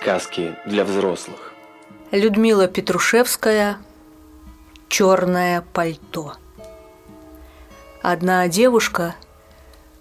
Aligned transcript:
Сказки 0.00 0.54
для 0.64 0.84
взрослых. 0.84 1.52
Людмила 2.12 2.68
Петрушевская 2.68 3.78
«Черное 4.88 5.64
пальто». 5.72 6.34
Одна 8.00 8.46
девушка 8.46 9.16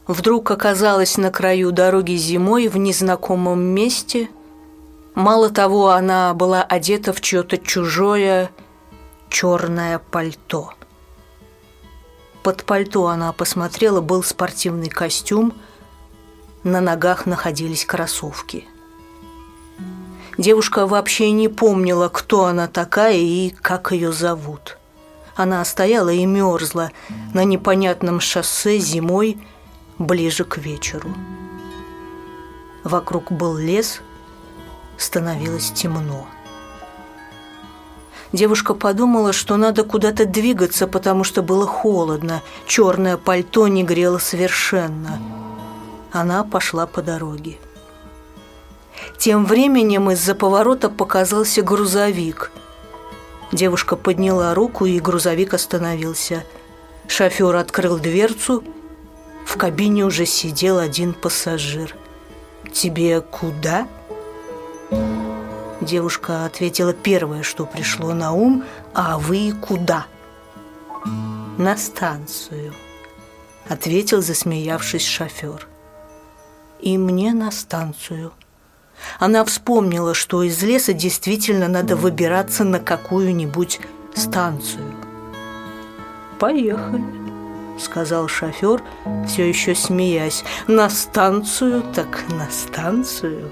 вдруг 0.05 0.52
оказалась 0.52 1.18
на 1.18 1.31
краю 1.31 1.71
дороги 1.71 2.12
зимой 2.12 2.68
в 2.68 2.78
незнакомом 2.78 3.60
месте. 3.60 4.29
Мало 5.15 5.50
того, 5.50 5.89
она 5.89 6.36
была 6.36 6.61
одета 6.61 7.11
в 7.11 7.20
чье-то 7.20 7.57
чужое 7.57 8.52
черное 9.29 9.98
пальто. 9.98 10.75
Под 12.43 12.66
пальто 12.66 13.07
она 13.07 13.34
посмотрела, 13.34 14.02
был 14.02 14.21
спортивный 14.21 14.89
костюм, 14.89 15.54
на 16.64 16.82
ногах 16.82 17.25
находились 17.25 17.84
кроссовки– 17.84 18.68
Девушка 20.37 20.86
вообще 20.86 21.32
не 21.32 21.47
помнила, 21.47 22.09
кто 22.09 22.45
она 22.45 22.68
такая 22.68 23.15
и 23.18 23.50
как 23.50 23.91
ее 23.91 24.11
зовут. 24.11 24.78
Она 25.36 25.65
стояла 25.65 26.09
и 26.09 26.25
мерзла 26.25 26.91
на 27.33 27.43
непонятном 27.43 28.19
шоссе 28.19 28.78
зимой 28.78 29.39
ближе 29.97 30.43
к 30.43 30.57
вечеру. 30.57 31.09
Вокруг 32.83 33.31
был 33.31 33.58
лес, 33.58 34.02
становилось 34.97 35.72
темно. 35.72 36.28
Девушка 38.31 38.73
подумала, 38.73 39.33
что 39.33 39.58
надо 39.58 39.83
куда-то 39.83 40.25
двигаться, 40.25 40.88
потому 40.88 41.23
что 41.23 41.42
было 41.42 41.66
холодно, 41.66 42.42
черное 42.67 43.17
пальто 43.17 43.67
не 43.67 43.83
грело 43.83 44.19
совершенно. 44.19 45.19
Она 46.11 46.44
пошла 46.44 46.86
по 46.86 47.02
дороге. 47.02 47.58
Тем 49.17 49.45
временем 49.45 50.11
из-за 50.11 50.36
поворота 50.36 50.89
показался 50.89 51.62
грузовик. 51.62 52.52
Девушка 53.52 53.95
подняла 53.95 54.54
руку, 54.54 54.86
и 54.86 55.00
грузовик 55.00 55.54
остановился. 55.54 56.44
Шофер 57.08 57.56
открыл 57.56 57.98
дверцу. 57.98 58.64
В 59.46 59.58
кабине 59.58 60.04
уже 60.06 60.26
сидел 60.26 60.78
один 60.78 61.14
пассажир. 61.14 61.96
«Тебе 62.73 63.22
куда?» 63.22 63.88
Девушка 65.80 66.46
ответила 66.46 66.94
первое, 66.94 67.44
что 67.44 67.66
пришло 67.66 68.14
на 68.14 68.34
ум, 68.34 68.64
«А 68.94 69.18
вы 69.18 69.53
куда?» 69.53 70.06
«На 71.58 71.78
станцию»,— 71.78 72.74
ответил, 73.70 74.22
засмеявшись 74.22 75.06
шофер. 75.06 75.66
«И 76.81 76.98
мне 76.98 77.34
на 77.34 77.52
станцию», 77.52 78.34
она 79.20 79.44
вспомнила, 79.45 80.14
что 80.14 80.44
из 80.44 80.62
леса 80.64 80.94
действительно 80.94 81.67
надо 81.67 81.95
выбираться 81.95 82.64
на 82.64 82.80
какую-нибудь 82.80 83.80
станцию. 84.16 84.94
«Поехали»,— 86.40 87.03
сказал 87.80 88.28
шофер, 88.28 88.84
все 89.28 89.48
еще 89.48 89.75
смеясь. 89.75 90.44
«На 90.68 90.90
станцию, 90.90 91.84
так 91.94 92.23
на 92.30 92.50
станцию». 92.52 93.52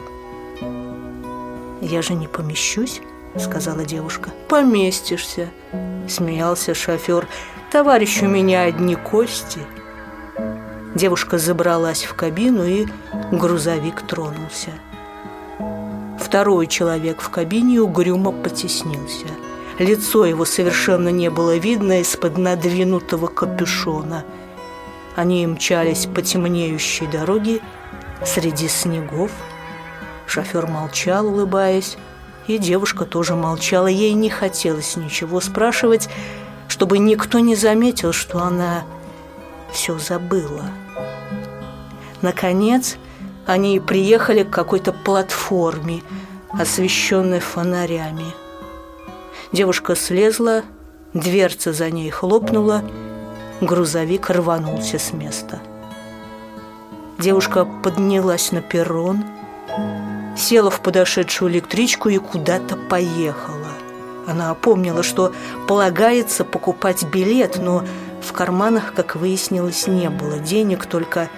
«Я 1.81 2.01
же 2.01 2.13
не 2.13 2.27
помещусь»,— 2.27 3.01
сказала 3.37 3.85
девушка. 3.85 4.31
«Поместишься»,— 4.47 5.49
смеялся 6.07 6.73
шофер. 6.73 7.27
«Товарищ, 7.71 8.21
у 8.21 8.27
меня 8.27 8.63
одни 8.63 8.95
кости». 8.95 9.59
Девушка 10.95 11.37
забралась 11.37 12.03
в 12.03 12.13
кабину, 12.13 12.65
и 12.65 12.87
грузовик 13.31 14.01
тронулся. 14.01 14.71
Второй 16.25 16.65
человек 16.65 17.21
в 17.21 17.29
кабине 17.29 17.79
угрюмо 17.81 18.31
потеснился. 18.31 19.27
Лицо 19.77 20.25
его 20.25 20.43
совершенно 20.43 21.09
не 21.09 21.29
было 21.29 21.55
видно 21.57 22.01
из-под 22.01 22.39
надвинутого 22.39 23.27
капюшона. 23.27 24.25
Они 25.15 25.45
мчались 25.45 26.07
по 26.07 26.23
темнеющей 26.23 27.05
дороге 27.05 27.61
среди 28.25 28.67
снегов. 28.67 29.29
Шофер 30.25 30.65
молчал, 30.65 31.27
улыбаясь, 31.27 31.95
и 32.47 32.57
девушка 32.57 33.05
тоже 33.05 33.35
молчала. 33.35 33.85
Ей 33.85 34.13
не 34.13 34.31
хотелось 34.31 34.95
ничего 34.95 35.39
спрашивать, 35.39 36.09
чтобы 36.67 36.97
никто 36.97 37.37
не 37.37 37.55
заметил, 37.55 38.13
что 38.13 38.39
она 38.41 38.83
все 39.71 39.99
забыла. 39.99 40.65
Наконец, 42.23 42.97
они 43.45 43.79
приехали 43.79 44.43
к 44.43 44.49
какой-то 44.49 44.91
платформе, 44.91 46.01
освещенной 46.51 47.39
фонарями. 47.39 48.25
Девушка 49.51 49.95
слезла, 49.95 50.63
дверца 51.13 51.71
за 51.71 51.91
ней 51.91 52.09
хлопнула, 52.09 52.83
грузовик 53.61 54.29
рванулся 54.29 54.99
с 54.99 55.13
места. 55.13 55.59
Девушка 57.19 57.65
поднялась 57.65 58.51
на 58.51 58.61
перрон, 58.61 59.23
села 60.35 60.69
в 60.69 60.81
подошедшую 60.81 61.51
электричку 61.51 62.09
и 62.09 62.17
куда-то 62.17 62.75
поехала. 62.75 63.55
Она 64.27 64.53
помнила, 64.55 65.03
что 65.03 65.33
полагается 65.67 66.43
покупать 66.43 67.03
билет, 67.03 67.59
но 67.61 67.85
в 68.21 68.33
карманах, 68.33 68.93
как 68.95 69.15
выяснилось, 69.15 69.87
не 69.87 70.09
было 70.09 70.39
денег, 70.39 70.87
только 70.87 71.29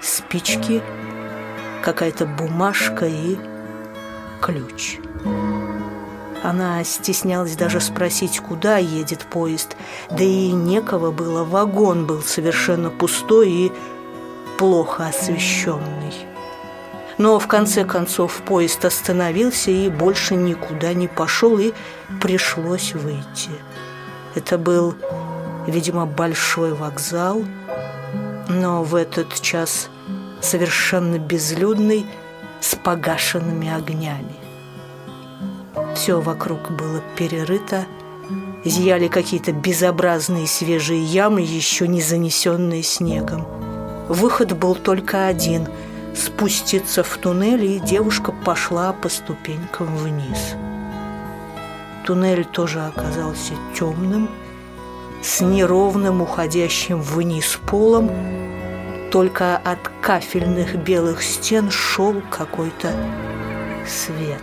спички– 0.00 0.80
какая-то 1.86 2.26
бумажка 2.26 3.06
и 3.06 3.38
ключ. 4.42 4.98
Она 6.42 6.82
стеснялась 6.82 7.54
даже 7.54 7.80
спросить, 7.80 8.40
куда 8.40 8.78
едет 8.78 9.20
поезд, 9.20 9.76
да 10.10 10.24
и 10.24 10.50
некого 10.50 11.12
было, 11.12 11.44
вагон 11.44 12.04
был 12.04 12.22
совершенно 12.22 12.90
пустой 12.90 13.50
и 13.50 13.72
плохо 14.58 15.06
освещенный. 15.06 16.12
Но 17.18 17.38
в 17.38 17.46
конце 17.46 17.84
концов 17.84 18.42
поезд 18.42 18.84
остановился 18.84 19.70
и 19.70 19.88
больше 19.88 20.34
никуда 20.34 20.92
не 20.92 21.06
пошел, 21.06 21.56
и 21.56 21.72
пришлось 22.20 22.94
выйти. 22.94 23.52
Это 24.34 24.58
был, 24.58 24.96
видимо, 25.68 26.04
большой 26.04 26.74
вокзал, 26.74 27.44
но 28.48 28.82
в 28.82 28.96
этот 28.96 29.40
час 29.40 29.88
совершенно 30.40 31.18
безлюдный, 31.18 32.06
с 32.60 32.74
погашенными 32.74 33.68
огнями. 33.68 34.34
Все 35.94 36.20
вокруг 36.20 36.70
было 36.70 37.02
перерыто, 37.16 37.84
зияли 38.64 39.08
какие-то 39.08 39.52
безобразные 39.52 40.46
свежие 40.46 41.02
ямы, 41.02 41.42
еще 41.42 41.86
не 41.86 42.00
занесенные 42.00 42.82
снегом. 42.82 43.46
Выход 44.08 44.52
был 44.56 44.74
только 44.74 45.26
один– 45.26 45.68
спуститься 46.16 47.02
в 47.02 47.16
туннель, 47.18 47.64
и 47.64 47.78
девушка 47.78 48.32
пошла 48.32 48.92
по 48.92 49.08
ступенькам 49.08 49.94
вниз. 49.96 50.54
Туннель 52.04 52.44
тоже 52.44 52.80
оказался 52.80 53.52
темным, 53.76 54.28
с 55.22 55.40
неровным 55.40 56.22
уходящим 56.22 57.00
вниз 57.00 57.58
полом, 57.66 58.10
только 59.10 59.56
от 59.56 59.78
кафельных 60.00 60.76
белых 60.76 61.22
стен 61.22 61.70
шел 61.70 62.22
какой-то 62.30 62.92
свет. 63.86 64.42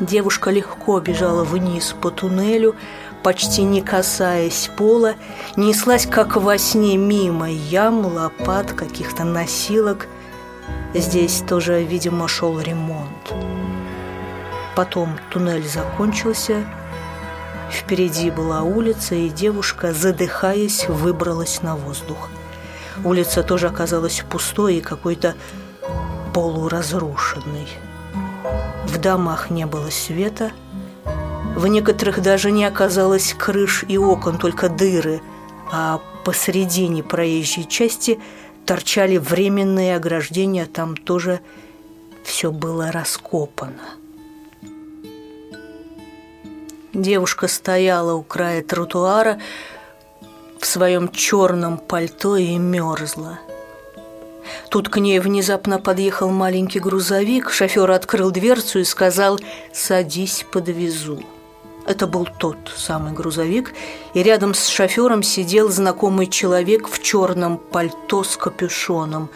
Девушка 0.00 0.50
легко 0.50 1.00
бежала 1.00 1.44
вниз 1.44 1.94
по 2.00 2.10
туннелю, 2.10 2.74
почти 3.22 3.62
не 3.62 3.80
касаясь 3.80 4.70
пола, 4.76 5.14
неслась, 5.56 6.06
как 6.06 6.36
во 6.36 6.58
сне, 6.58 6.96
мимо 6.96 7.50
ям, 7.50 8.04
лопат, 8.04 8.72
каких-то 8.72 9.24
носилок. 9.24 10.08
Здесь 10.94 11.42
тоже, 11.48 11.82
видимо, 11.82 12.28
шел 12.28 12.60
ремонт. 12.60 13.32
Потом 14.76 15.16
туннель 15.30 15.66
закончился, 15.66 16.64
впереди 17.70 18.30
была 18.30 18.62
улица, 18.62 19.14
и 19.14 19.28
девушка, 19.28 19.92
задыхаясь, 19.92 20.88
выбралась 20.88 21.62
на 21.62 21.76
воздух– 21.76 22.28
Улица 23.02 23.42
тоже 23.42 23.68
оказалась 23.68 24.22
пустой 24.30 24.76
и 24.76 24.80
какой-то 24.80 25.34
полуразрушенной. 26.32 27.68
В 28.86 28.98
домах 28.98 29.50
не 29.50 29.66
было 29.66 29.90
света, 29.90 30.52
в 31.56 31.66
некоторых 31.66 32.20
даже 32.20 32.50
не 32.50 32.64
оказалось 32.64 33.34
крыш 33.34 33.84
и 33.86 33.96
окон, 33.96 34.38
только 34.38 34.68
дыры, 34.68 35.20
а 35.70 36.00
посредине 36.24 37.02
проезжей 37.02 37.64
части 37.64 38.20
торчали 38.66 39.18
временные 39.18 39.96
ограждения, 39.96 40.66
там 40.66 40.96
тоже 40.96 41.40
все 42.24 42.50
было 42.50 42.90
раскопано. 42.90 43.82
Девушка 46.92 47.48
стояла 47.48 48.14
у 48.14 48.22
края 48.22 48.62
тротуара, 48.62 49.40
в 50.64 50.66
своем 50.66 51.10
черном 51.10 51.76
пальто 51.76 52.36
и 52.36 52.56
мерзла. 52.56 53.38
Тут 54.70 54.88
к 54.88 54.96
ней 54.96 55.18
внезапно 55.20 55.78
подъехал 55.78 56.30
маленький 56.30 56.80
грузовик, 56.80 57.50
шофер 57.50 57.90
открыл 57.90 58.30
дверцу 58.30 58.78
и 58.78 58.84
сказал 58.84 59.38
«Садись, 59.74 60.46
подвезу». 60.50 61.22
Это 61.86 62.06
был 62.06 62.26
тот 62.38 62.56
самый 62.74 63.12
грузовик, 63.12 63.74
и 64.14 64.22
рядом 64.22 64.54
с 64.54 64.68
шофером 64.68 65.22
сидел 65.22 65.68
знакомый 65.68 66.28
человек 66.28 66.88
в 66.88 67.02
черном 67.02 67.58
пальто 67.58 68.24
с 68.24 68.34
капюшоном. 68.38 69.28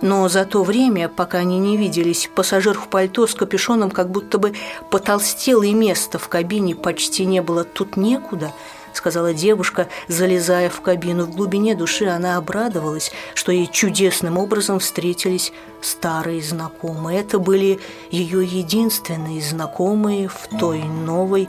Но 0.00 0.26
за 0.30 0.46
то 0.46 0.64
время, 0.64 1.10
пока 1.10 1.38
они 1.38 1.58
не 1.58 1.76
виделись, 1.76 2.30
пассажир 2.34 2.78
в 2.78 2.88
пальто 2.88 3.26
с 3.26 3.34
капюшоном 3.34 3.90
как 3.90 4.10
будто 4.10 4.38
бы 4.38 4.54
потолстел, 4.90 5.60
и 5.60 5.74
места 5.74 6.18
в 6.18 6.28
кабине 6.28 6.74
почти 6.74 7.26
не 7.26 7.42
было. 7.42 7.62
Тут 7.64 7.98
некуда– 7.98 8.52
сказала 8.96 9.32
девушка, 9.32 9.88
залезая 10.08 10.68
в 10.70 10.80
кабину. 10.80 11.26
В 11.26 11.36
глубине 11.36 11.74
души 11.74 12.06
она 12.06 12.36
обрадовалась, 12.36 13.12
что 13.34 13.52
ей 13.52 13.68
чудесным 13.68 14.38
образом 14.38 14.78
встретились 14.78 15.52
старые 15.80 16.42
знакомые. 16.42 17.20
Это 17.20 17.38
были 17.38 17.78
ее 18.10 18.44
единственные 18.44 19.40
знакомые 19.42 20.28
в 20.28 20.48
той 20.58 20.82
новой 20.82 21.48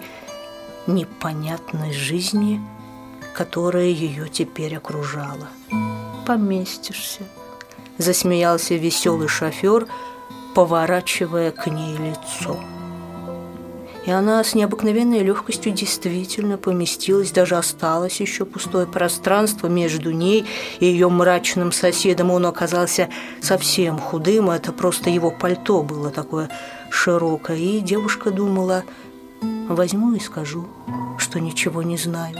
непонятной 0.85 1.93
жизни, 1.93 2.61
которая 3.33 3.87
ее 3.87 4.29
теперь 4.29 4.77
окружала. 4.77 5.47
«Поместишься»,– 6.25 7.21
засмеялся 7.97 8.75
веселый 8.75 9.27
шофер, 9.27 9.87
поворачивая 10.53 11.51
к 11.51 11.67
ней 11.67 11.95
лицо 11.97 12.59
и 14.07 14.11
она 14.11 14.41
с 14.41 14.55
необыкновенной 14.55 15.19
легкостью 15.19 15.73
действительно 15.73 16.57
поместилась, 16.57 17.31
даже 17.31 17.57
осталось 17.57 18.21
еще 18.21 18.45
пустое 18.45 18.87
пространство 18.87 19.67
между 19.67 20.11
ней 20.11 20.45
и 20.79 20.85
ее 20.85 21.09
мрачным 21.09 21.73
соседом. 21.73 22.31
Он 22.31 22.45
оказался 22.45 23.09
совсем 23.41 23.99
худым, 23.99 24.49
это 24.49 24.71
просто 24.71 25.09
его 25.09 25.29
пальто 25.29 25.83
было 25.83 26.09
такое 26.09 26.49
широкое, 26.89 27.57
и 27.57 27.81
девушка 27.81 28.31
думала, 28.31 28.85
возьму 29.67 30.13
и 30.13 30.21
скажу, 30.21 30.65
что 31.17 31.41
ничего 31.41 31.83
не 31.83 31.97
знаю. 31.97 32.37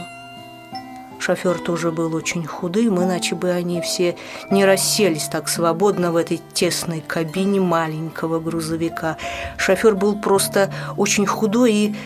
Шофер 1.18 1.58
тоже 1.58 1.90
был 1.90 2.14
очень 2.14 2.46
худым, 2.46 3.02
иначе 3.02 3.34
бы 3.34 3.50
они 3.50 3.80
все 3.80 4.16
не 4.50 4.64
расселись 4.64 5.28
так 5.28 5.48
свободно 5.48 6.12
в 6.12 6.16
этой 6.16 6.40
тесной 6.54 7.02
кабине 7.06 7.60
маленького 7.60 8.40
грузовика. 8.40 9.16
Шофер 9.56 9.94
был 9.94 10.20
просто 10.20 10.72
очень 10.96 11.26
худой 11.26 11.72
и 11.72 11.96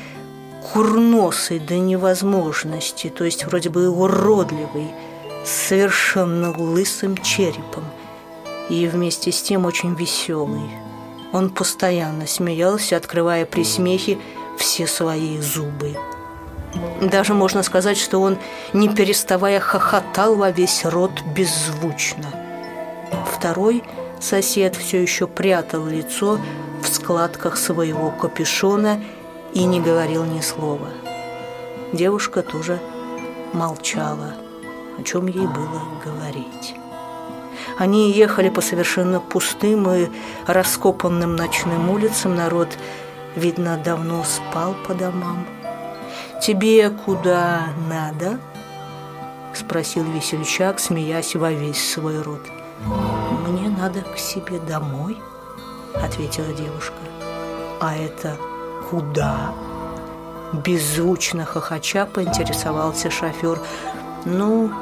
курносый 0.73 1.59
до 1.59 1.79
невозможности, 1.79 3.09
то 3.09 3.25
есть 3.25 3.45
вроде 3.45 3.69
бы 3.69 3.89
уродливый, 3.91 4.91
с 5.45 5.51
совершенно 5.51 6.57
лысым 6.57 7.17
черепом 7.17 7.85
и 8.69 8.87
вместе 8.87 9.33
с 9.33 9.43
тем 9.43 9.67
очень 9.67 9.95
веселый. 9.95 10.71
Он 11.33 11.51
постоянно 11.51 12.27
смеялся, 12.27 12.97
открывая 12.97 13.45
при 13.45 13.65
смехе 13.65 14.19
все 14.57 14.87
свои 14.87 15.41
зубы. 15.41 15.97
Даже 17.01 17.35
можно 17.35 17.63
сказать, 17.63 17.99
что 17.99 18.21
он, 18.21 18.39
не 18.73 18.89
переставая, 18.89 19.61
хохотал 19.61 20.37
во 20.37 20.51
весь 20.51 20.85
рот 20.85 21.13
беззвучно. 21.35 22.27
Второй 23.27 23.83
сосед 24.21 24.77
все 24.77 25.03
еще 25.03 25.27
прятал 25.27 25.87
лицо 25.87 26.39
в 26.83 26.89
складках 26.89 27.57
своего 27.57 28.11
капюшона 28.11 29.03
и 29.53 29.65
не 29.65 29.81
говорил 29.81 30.25
ни 30.25 30.41
слова. 30.41 30.89
Девушка 31.93 32.43
тоже 32.43 32.81
молчала, 33.53 34.35
о 34.99 35.03
чем 35.03 35.27
ей 35.27 35.47
было 35.47 35.83
говорить. 36.05 36.75
Они 37.79 38.13
ехали 38.13 38.49
по 38.49 38.61
совершенно 38.61 39.21
пустым 39.21 39.91
и 39.91 40.09
раскопанным 40.47 41.37
ночным 41.37 41.91
улицам. 41.91 42.35
Народ, 42.35 42.69
видно, 43.37 43.79
давно 43.83 44.25
спал 44.25 44.75
по 44.87 44.95
домам. 44.95 45.47
«Тебе 46.43 46.91
куда 46.91 47.69
надо?»– 47.89 48.41
спросил 49.55 50.03
весельчак, 50.03 50.81
смеясь 50.81 51.37
во 51.37 51.53
весь 51.53 51.93
свой 51.93 52.21
рот. 52.21 52.41
«Мне 53.47 53.69
надо 53.69 54.01
к 54.01 54.19
себе 54.19 54.59
домой»,– 54.59 55.17
ответила 55.95 56.53
девушка. 56.53 56.97
«А 57.81 57.95
это 57.95 58.37
куда?» 58.91 59.55
Беззвучно 60.53 61.45
хохоча 61.45 62.07
поинтересовался 62.07 63.09
шофер. 63.09 63.61
«Ну, 64.25 64.73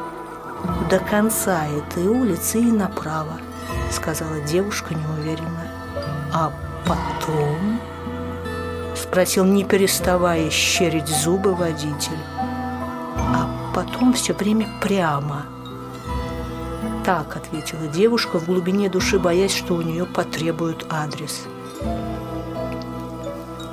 до 0.88 0.98
конца 0.98 1.66
этой 1.66 2.06
улицы 2.06 2.58
и 2.58 2.72
направо»,– 2.72 3.38
сказала 3.92 4.40
девушка 4.40 4.94
неуверенно. 4.94 5.68
«А 6.32 6.50
потом...» 6.86 7.19
Спросил, 9.10 9.44
не 9.44 9.64
переставая 9.64 10.50
щерить 10.50 11.08
зубы 11.08 11.56
водитель. 11.56 12.20
А 13.16 13.72
потом 13.74 14.12
все 14.12 14.32
время 14.32 14.68
прямо. 14.80 15.46
Так, 17.04 17.36
ответила 17.36 17.88
девушка, 17.88 18.38
в 18.38 18.46
глубине 18.46 18.88
души 18.88 19.18
боясь, 19.18 19.52
что 19.52 19.74
у 19.74 19.82
нее 19.82 20.06
потребуют 20.06 20.86
адрес. 20.88 21.42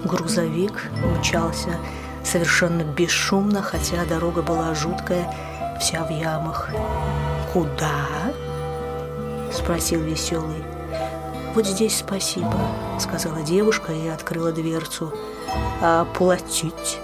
Грузовик 0.05 0.89
мчался 1.19 1.77
совершенно 2.23 2.81
бесшумно, 2.81 3.61
хотя 3.61 4.05
дорога 4.05 4.41
была 4.41 4.73
жуткая, 4.73 5.31
вся 5.79 6.03
в 6.03 6.09
ямах. 6.09 6.71
«Куда?»– 7.53 8.07
спросил 9.53 10.01
веселый. 10.01 10.76
«Вот 11.57 11.65
здесь 11.65 11.97
спасибо»,— 11.97 12.53
сказала 12.99 13.41
девушка 13.41 13.91
и 13.91 14.07
открыла 14.07 14.51
дверцу. 14.51 15.11
«А 15.81 16.05
платить?» 16.05 16.99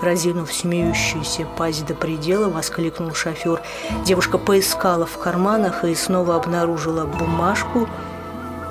Разинув 0.00 0.50
смеющуюся 0.50 1.46
пасть 1.58 1.84
до 1.84 1.92
предела, 1.92 2.48
воскликнул 2.48 3.12
шофер. 3.12 3.60
Девушка 4.06 4.38
поискала 4.38 5.04
в 5.04 5.18
карманах 5.18 5.84
и 5.84 5.94
снова 5.94 6.36
обнаружила 6.36 7.04
бумажку, 7.04 7.86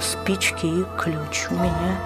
спички 0.02 0.66
и 0.66 0.86
ключ. 0.98 1.46
«У 1.52 1.54
меня 1.54 2.00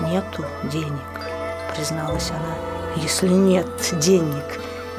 нету 0.00 0.44
денег»,— 0.72 1.20
призналась 1.76 2.30
она. 2.30 2.56
«Если 2.96 3.28
нет 3.28 3.68
денег, 4.00 4.58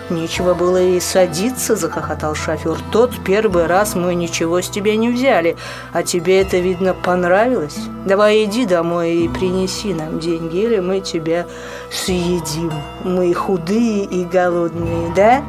«Нечего 0.10 0.54
было 0.54 0.82
и 0.82 1.00
садиться»,– 1.00 1.76
захохотал 1.78 2.36
шофер. 2.36 2.78
«Тот 2.92 3.12
первый 3.24 3.68
раз 3.68 3.96
мы 3.96 4.16
ничего 4.16 4.62
с 4.62 4.70
тебя 4.70 4.98
не 4.98 5.10
взяли, 5.10 5.56
а 5.94 6.04
тебе 6.04 6.42
это, 6.42 6.58
видно, 6.58 6.94
понравилось. 6.94 7.78
Давай 8.06 8.44
иди 8.44 8.66
домой 8.66 9.14
и 9.14 9.30
принеси 9.30 9.94
нам 9.94 10.20
деньги, 10.20 10.58
или 10.58 10.80
мы 10.80 11.00
тебя 11.00 11.46
съедим. 11.90 12.72
Мы 13.04 13.34
худые 13.34 14.04
и 14.04 14.26
голодные, 14.26 15.14
да?» 15.16 15.44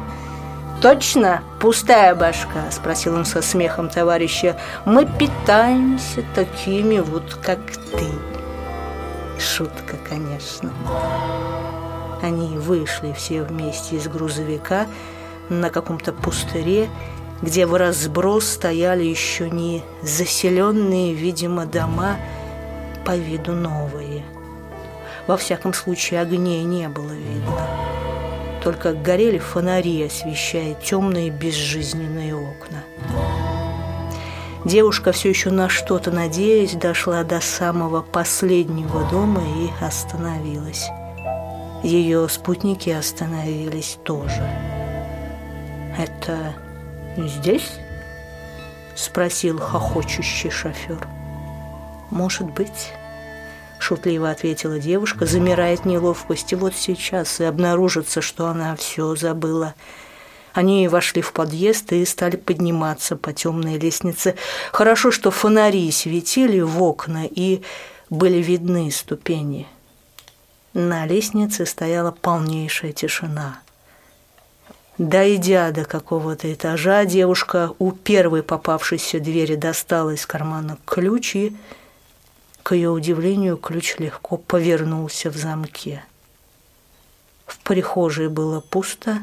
«Точно 0.81 1.41
пустая 1.59 2.15
башка?»– 2.15 2.65
спросил 2.71 3.15
он 3.15 3.25
со 3.25 3.41
смехом 3.41 3.89
товарища. 3.89 4.57
«Мы 4.85 5.05
питаемся 5.05 6.23
такими 6.33 6.99
вот, 6.99 7.37
как 7.41 7.59
ты». 7.91 8.05
Шутка, 9.39 9.97
конечно. 10.07 10.71
Они 12.21 12.57
вышли 12.57 13.13
все 13.13 13.43
вместе 13.43 13.97
из 13.97 14.07
грузовика 14.07 14.87
на 15.49 15.69
каком-то 15.69 16.11
пустыре, 16.11 16.89
где 17.41 17.65
в 17.65 17.75
разброс 17.75 18.47
стояли 18.47 19.03
еще 19.03 19.49
не 19.49 19.83
заселенные, 20.01 21.13
видимо, 21.13 21.65
дома, 21.65 22.17
по 23.05 23.15
виду 23.15 23.53
новые. 23.53 24.25
Во 25.27 25.37
всяком 25.37 25.73
случае, 25.73 26.21
огней 26.21 26.63
не 26.63 26.87
было 26.89 27.11
видно. 27.11 27.67
Только 28.63 28.93
горели 28.93 29.37
фонари, 29.37 30.03
освещая 30.03 30.73
темные 30.75 31.29
безжизненные 31.29 32.35
окна. 32.35 32.83
Девушка, 34.65 35.11
все 35.11 35.29
еще 35.29 35.51
на 35.51 35.69
что-то 35.69 36.09
надеясь, 36.09 36.73
дошла 36.73 37.23
до 37.23 37.39
самого 37.39 38.01
последнего 38.01 39.07
дома 39.11 39.41
и 39.41 39.85
остановилась. 39.85 40.89
Ее 41.85 42.27
спутники 42.29 42.89
остановились 42.89 43.99
тоже. 44.03 44.41
«Это 45.95 46.55
здесь?»– 47.15 47.73
спросил 48.95 49.59
хохочущий 49.59 50.49
шофер. 50.49 51.07
«Может 52.09 52.51
быть».– 52.51 52.91
шутливо 53.79 54.31
ответила 54.31 54.79
девушка, 54.79 55.27
замирая 55.27 55.75
от 55.75 55.85
неловкости. 55.85 56.55
Вот 56.55 56.73
сейчас 56.73 57.39
и 57.39 57.43
обнаружится, 57.43 58.19
что 58.19 58.47
она 58.47 58.75
все 58.75 59.15
забыла. 59.15 59.75
Они 60.53 60.87
вошли 60.87 61.21
в 61.21 61.33
подъезд 61.33 61.93
и 61.93 62.03
стали 62.05 62.35
подниматься 62.35 63.15
по 63.15 63.31
темной 63.31 63.77
лестнице. 63.77 64.37
Хорошо, 64.71 65.11
что 65.11 65.29
фонари 65.29 65.91
светили 65.91 66.61
в 66.61 66.81
окна 66.81 67.27
и 67.29 67.61
были 68.09 68.37
видны 68.37 68.89
ступени. 68.89 69.67
На 70.75 71.05
лестнице 71.05 71.65
стояла 71.65 72.11
полнейшая 72.11 72.91
тишина. 72.91 73.59
Дойдя 74.97 75.71
до 75.71 75.85
какого-то 75.85 76.53
этажа, 76.53 77.05
девушка 77.05 77.71
у 77.79 77.93
первой 77.93 78.43
попавшейся 78.43 79.21
двери 79.21 79.55
достала 79.55 80.09
из 80.09 80.25
кармана 80.25 80.77
ключ 80.83 81.35
и, 81.37 81.55
к 82.61 82.75
ее 82.75 82.89
удивлению, 82.89 83.55
ключ 83.55 83.95
легко 83.99 84.35
повернулся 84.35 85.31
в 85.31 85.37
замке. 85.37 86.03
В 87.45 87.57
прихожей 87.59 88.27
было 88.27 88.59
пусто, 88.59 89.19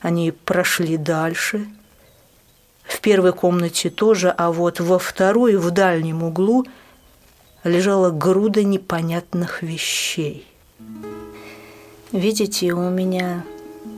они 0.00 0.32
прошли 0.32 0.96
дальше. 0.96 1.68
В 2.82 2.98
первой 2.98 3.32
комнате 3.32 3.88
тоже, 3.88 4.34
а 4.36 4.50
вот 4.50 4.80
во 4.80 4.98
второй, 4.98 5.54
в 5.54 5.70
дальнем 5.70 6.24
углу, 6.24 6.66
лежала 7.64 8.10
груда 8.10 8.64
непонятных 8.64 9.62
вещей. 9.62 10.46
«Видите, 12.12 12.72
у 12.72 12.90
меня 12.90 13.44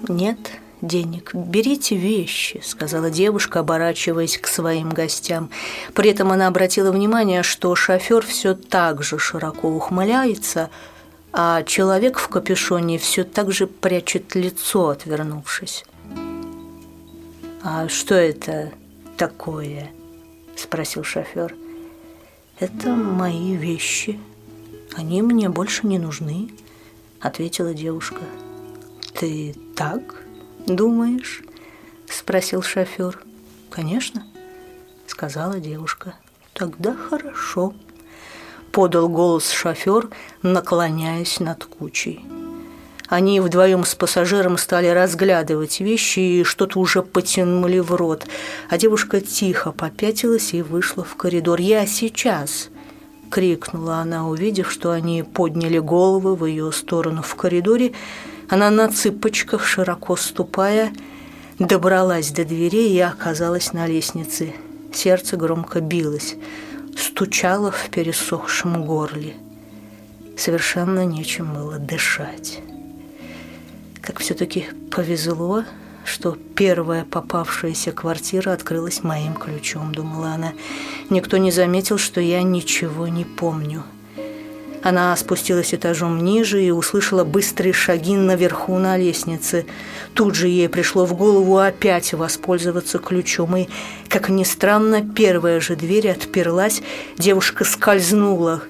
нет 0.08 0.38
денег. 0.82 1.34
Берите 1.34 1.96
вещи»,— 1.96 2.60
сказала 2.64 3.10
девушка, 3.10 3.60
оборачиваясь 3.60 4.36
к 4.36 4.46
своим 4.48 4.90
гостям. 4.90 5.50
При 5.94 6.10
этом 6.10 6.32
она 6.32 6.48
обратила 6.48 6.90
внимание, 6.90 7.42
что 7.42 7.74
шофер 7.74 8.26
все 8.26 8.54
так 8.54 9.02
же 9.02 9.18
широко 9.18 9.68
ухмыляется, 9.68 10.68
а 11.32 11.62
человек 11.62 12.18
в 12.18 12.28
капюшоне 12.28 12.98
все 12.98 13.24
так 13.24 13.52
же 13.52 13.66
прячет 13.66 14.34
лицо, 14.34 14.90
отвернувшись. 14.90 15.84
«А 17.62 17.88
что 17.88 18.16
это 18.16 18.72
такое?»— 19.16 19.90
спросил 20.56 21.04
шофер. 21.04 21.54
«Это 22.62 22.90
мои 22.90 23.56
вещи. 23.56 24.20
Они 24.94 25.20
мне 25.20 25.48
больше 25.48 25.84
не 25.84 25.98
нужны»,— 25.98 26.48
ответила 27.20 27.74
девушка. 27.74 28.20
«Ты 29.14 29.56
так 29.74 30.22
думаешь?»– 30.64 31.42
спросил 32.08 32.62
шофер. 32.62 33.18
«Конечно»,– 33.68 34.24
сказала 35.08 35.58
девушка. 35.58 36.14
«Тогда 36.52 36.94
хорошо»,– 36.94 37.74
подал 38.70 39.08
голос 39.08 39.50
шофер, 39.50 40.10
наклоняясь 40.42 41.40
над 41.40 41.64
кучей. 41.64 42.24
Они 43.12 43.40
вдвоем 43.40 43.84
с 43.84 43.94
пассажиром 43.94 44.56
стали 44.56 44.86
разглядывать 44.88 45.80
вещи 45.80 46.20
и 46.20 46.44
что-то 46.44 46.80
уже 46.80 47.02
потянули 47.02 47.78
в 47.78 47.94
рот. 47.94 48.26
А 48.70 48.78
девушка 48.78 49.20
тихо 49.20 49.70
попятилась 49.70 50.54
и 50.54 50.62
вышла 50.62 51.04
в 51.04 51.14
коридор. 51.16 51.60
«Я 51.60 51.86
сейчас!»– 51.86 52.70
крикнула 53.30 53.96
она, 53.96 54.26
увидев, 54.26 54.70
что 54.72 54.92
они 54.92 55.22
подняли 55.22 55.78
головы 55.78 56.34
в 56.36 56.46
ее 56.46 56.72
сторону 56.72 57.22
в 57.22 57.34
коридоре– 57.34 57.92
она 58.52 58.68
на 58.68 58.88
цыпочках, 58.90 59.64
широко 59.64 60.14
ступая, 60.14 60.92
добралась 61.58 62.30
до 62.32 62.44
дверей 62.44 62.92
и 62.92 63.00
оказалась 63.00 63.72
на 63.72 63.86
лестнице. 63.86 64.52
Сердце 64.92 65.38
громко 65.38 65.80
билось, 65.80 66.36
стучало 66.94 67.70
в 67.70 67.88
пересохшем 67.88 68.84
горле. 68.84 69.36
Совершенно 70.36 71.06
нечем 71.06 71.54
было 71.54 71.78
дышать. 71.78 72.60
Как 74.02 74.18
все-таки 74.18 74.66
повезло, 74.90 75.64
что 76.04 76.36
первая 76.56 77.04
попавшаяся 77.04 77.92
квартира 77.92 78.50
открылась 78.50 79.04
моим 79.04 79.34
ключом, 79.34 79.94
думала 79.94 80.32
она. 80.32 80.54
Никто 81.08 81.36
не 81.36 81.52
заметил, 81.52 81.98
что 81.98 82.20
я 82.20 82.42
ничего 82.42 83.06
не 83.06 83.24
помню. 83.24 83.84
Она 84.82 85.14
спустилась 85.16 85.72
этажом 85.72 86.24
ниже 86.24 86.60
и 86.60 86.72
услышала 86.72 87.22
быстрые 87.22 87.72
шаги 87.72 88.16
наверху 88.16 88.76
на 88.78 88.96
лестнице. 88.96 89.66
Тут 90.14 90.34
же 90.34 90.48
ей 90.48 90.68
пришло 90.68 91.06
в 91.06 91.14
голову 91.14 91.58
опять 91.58 92.12
воспользоваться 92.12 92.98
ключом. 92.98 93.56
И, 93.56 93.68
как 94.08 94.28
ни 94.28 94.42
странно, 94.42 95.08
первая 95.14 95.60
же 95.60 95.76
дверь 95.76 96.10
отперлась, 96.10 96.82
девушка 97.16 97.64
скользнула 97.64 98.62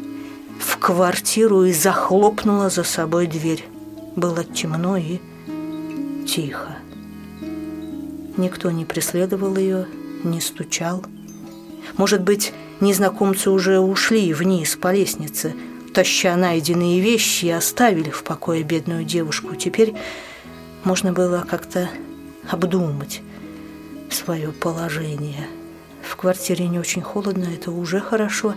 в 0.60 0.76
квартиру 0.76 1.64
и 1.64 1.72
захлопнула 1.72 2.68
за 2.68 2.84
собой 2.84 3.26
дверь. 3.26 3.71
Было 4.16 4.44
темно 4.44 4.96
и 4.96 5.18
тихо. 6.26 6.76
Никто 8.36 8.70
не 8.70 8.84
преследовал 8.84 9.56
ее, 9.56 9.86
не 10.24 10.40
стучал. 10.40 11.04
Может 11.96 12.22
быть, 12.22 12.52
незнакомцы 12.80 13.50
уже 13.50 13.78
ушли 13.80 14.32
вниз 14.32 14.76
по 14.76 14.92
лестнице– 14.92 15.54
таща 15.92 16.36
найденные 16.36 17.00
вещи, 17.00 17.46
и 17.46 17.50
оставили 17.50 18.10
в 18.10 18.24
покое 18.24 18.62
бедную 18.62 19.04
девушку. 19.04 19.54
Теперь 19.54 19.94
можно 20.84 21.12
было 21.12 21.44
как-то 21.48 21.88
обдумать 22.50 23.22
свое 24.10 24.52
положение. 24.52 25.46
В 26.02 26.16
квартире 26.16 26.66
не 26.68 26.78
очень 26.78 27.02
холодно, 27.02 27.44
это 27.44 27.70
уже 27.70 28.00
хорошо. 28.00 28.54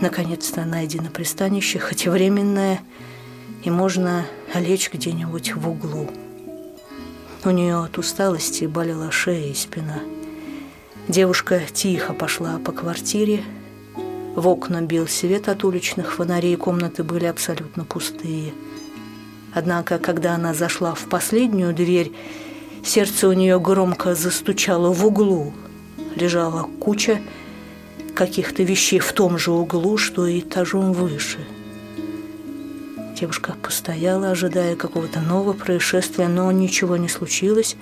Наконец-то 0.00 0.64
найдено 0.64 1.10
пристанище, 1.10 1.78
хоть 1.78 2.06
и 2.06 2.08
временное, 2.08 2.80
и 3.68 3.70
можно 3.70 4.24
лечь 4.54 4.90
где-нибудь 4.90 5.54
в 5.54 5.68
углу. 5.68 6.08
У 7.44 7.50
нее 7.50 7.84
от 7.84 7.98
усталости 7.98 8.64
болела 8.64 9.10
шея 9.10 9.52
и 9.52 9.54
спина. 9.54 9.98
Девушка 11.06 11.60
тихо 11.70 12.14
пошла 12.14 12.58
по 12.64 12.72
квартире, 12.72 13.44
в 14.34 14.48
окна 14.48 14.80
бил 14.80 15.06
свет 15.06 15.50
от 15.50 15.64
уличных 15.64 16.14
фонарей, 16.14 16.56
комнаты 16.56 17.04
были 17.04 17.26
абсолютно 17.26 17.84
пустые. 17.84 18.54
Однако, 19.52 19.98
когда 19.98 20.34
она 20.34 20.54
зашла 20.54 20.94
в 20.94 21.04
последнюю 21.04 21.74
дверь, 21.74 22.12
сердце 22.82 23.28
у 23.28 23.34
нее 23.34 23.60
громко 23.60 24.14
застучало 24.14 24.94
в 24.94 25.04
углу. 25.04 25.52
Лежала 26.16 26.66
куча 26.80 27.20
каких-то 28.14 28.62
вещей 28.62 28.98
в 28.98 29.12
том 29.12 29.36
же 29.36 29.50
углу, 29.50 29.98
что 29.98 30.26
и 30.26 30.40
этажом 30.40 30.94
выше. 30.94 31.40
Девушка 33.20 33.56
постояла, 33.60 34.30
ожидая 34.30 34.76
какого-то 34.76 35.20
нового 35.20 35.52
происшествия, 35.52 36.28
но 36.28 36.52
ничего 36.52 36.96
не 36.96 37.08
случилось. 37.08 37.74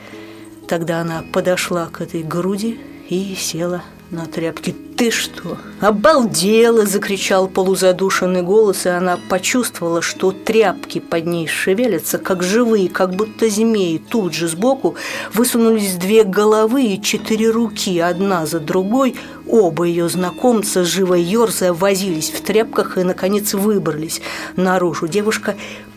Тогда 0.66 1.00
она 1.02 1.22
подошла 1.30 1.86
к 1.86 2.00
этой 2.00 2.22
груди 2.22 2.80
и 3.10 3.34
села 3.34 3.82
на 4.10 4.24
тряпке. 4.24 4.74
«Ты 4.96 5.10
что, 5.10 5.58
обалдела!»– 5.78 6.86
закричал 6.86 7.48
полузадушенный 7.48 8.40
голос, 8.40 8.86
и 8.86 8.88
она 8.88 9.18
почувствовала, 9.28 10.00
что 10.00 10.32
тряпки 10.32 11.00
под 11.00 11.26
ней 11.26 11.46
шевелятся, 11.46 12.16
как 12.16 12.42
живые, 12.42 12.88
как 12.88 13.14
будто 13.14 13.50
змеи. 13.50 13.98
Тут 13.98 14.32
же 14.32 14.48
сбоку 14.48 14.94
высунулись 15.34 15.96
две 15.96 16.24
головы 16.24 16.84
и 16.84 17.02
четыре 17.02 17.50
руки, 17.50 17.98
одна 17.98 18.46
за 18.46 18.58
другой. 18.58 19.16
Оба 19.46 19.84
ее 19.84 20.08
знакомца, 20.08 20.82
живо 20.82 21.12
ерзая, 21.12 21.74
возились 21.74 22.30
в 22.30 22.40
тряпках 22.40 22.96
и, 22.96 23.02
наконец, 23.02 23.52
выбрались 23.52 24.22
наружу. 24.56 25.08
Девушка 25.08 25.56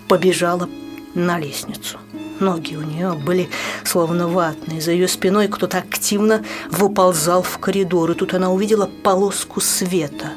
побежала 0.10 0.68
на 1.14 1.40
лестницу. 1.40 2.00
Ноги 2.40 2.76
у 2.76 2.82
нее 2.82 3.14
были 3.14 3.50
словно 3.84 4.28
ватные. 4.28 4.82
За 4.82 4.92
ее 4.92 5.08
спиной 5.08 5.50
кто-то 5.50 5.78
активно 5.78 6.44
выползал 6.72 7.44
в 7.44 7.58
коридор. 7.58 8.12
И 8.12 8.16
тут 8.16 8.34
она 8.34 8.50
увидела 8.50 8.90
полоску 9.04 9.60
света 9.60 10.32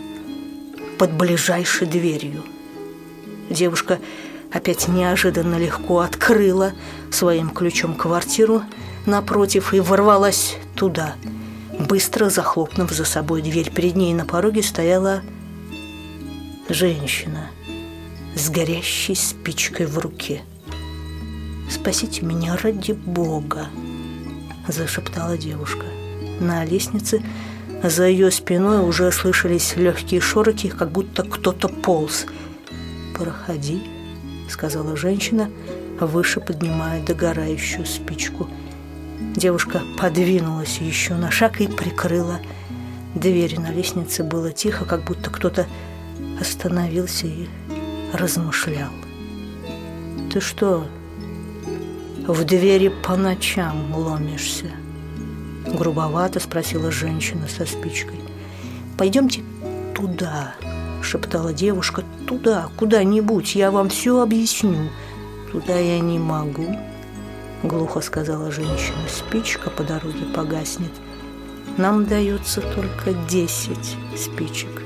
под 0.98 1.12
ближайшей 1.12 1.86
дверью. 1.86 2.42
Девушка 3.50 4.00
опять 4.52 4.88
неожиданно 4.88 5.58
легко 5.58 6.00
открыла 6.00 6.72
своим 7.10 7.50
ключом 7.50 7.94
квартиру 7.94 8.62
напротив 9.06 9.72
и 9.72 9.80
ворвалась 9.80 10.56
туда, 10.74 11.14
быстро 11.78 12.30
захлопнув 12.30 12.90
за 12.90 13.04
собой 13.04 13.42
дверь. 13.42 13.70
Перед 13.70 13.94
ней 13.96 14.12
на 14.12 14.24
пороге 14.24 14.62
стояла 14.62 15.22
женщина 16.68 17.50
с 18.34 18.50
горящей 18.50 19.14
спичкой 19.14 19.86
в 19.86 19.98
руке– 19.98 20.42
«Спасите 21.72 22.20
меня 22.20 22.54
ради 22.62 22.92
Бога!»– 22.92 23.68
зашептала 24.68 25.38
девушка. 25.38 25.86
На 26.38 26.66
лестнице 26.66 27.22
за 27.82 28.08
ее 28.08 28.30
спиной 28.30 28.86
уже 28.86 29.10
слышались 29.10 29.74
легкие 29.76 30.20
шороки, 30.20 30.68
как 30.68 30.92
будто 30.92 31.22
кто-то 31.22 31.68
полз. 31.68 32.26
«Проходи»,– 33.16 33.82
сказала 34.50 34.98
женщина, 34.98 35.50
выше 35.98 36.40
поднимая 36.40 37.02
догорающую 37.02 37.86
спичку. 37.86 38.50
Девушка 39.34 39.80
подвинулась 39.98 40.76
еще 40.76 41.14
на 41.14 41.30
шаг 41.30 41.62
и 41.62 41.68
прикрыла 41.68 42.38
дверь. 43.14 43.58
На 43.58 43.72
лестнице 43.72 44.22
было 44.22 44.52
тихо, 44.52 44.84
как 44.84 45.04
будто 45.04 45.30
кто-то 45.30 45.66
остановился 46.38 47.28
и 47.28 47.48
размышлял. 48.12 48.90
«Ты 50.30 50.40
что, 50.42 50.86
в 52.26 52.44
двери 52.44 52.88
по 52.88 53.16
ночам 53.16 53.94
ломишься?» 53.94 54.70
Грубовато 55.66 56.40
спросила 56.40 56.90
женщина 56.90 57.48
со 57.48 57.66
спичкой. 57.66 58.20
«Пойдемте 58.98 59.42
туда»,— 59.94 60.54
шептала 61.02 61.52
девушка. 61.52 62.04
«Туда, 62.26 62.68
куда-нибудь, 62.76 63.54
я 63.54 63.70
вам 63.70 63.88
все 63.88 64.20
объясню». 64.20 64.90
«Туда 65.50 65.78
я 65.78 66.00
не 66.00 66.18
могу»,— 66.18 66.76
глухо 67.62 68.00
сказала 68.00 68.50
женщина. 68.50 68.98
Спичка 69.08 69.68
по 69.70 69.82
дороге 69.82 70.24
погаснет. 70.34 70.92
Нам 71.76 72.06
дается 72.06 72.60
только 72.60 73.14
десять 73.28 73.96
спичек. 74.16 74.82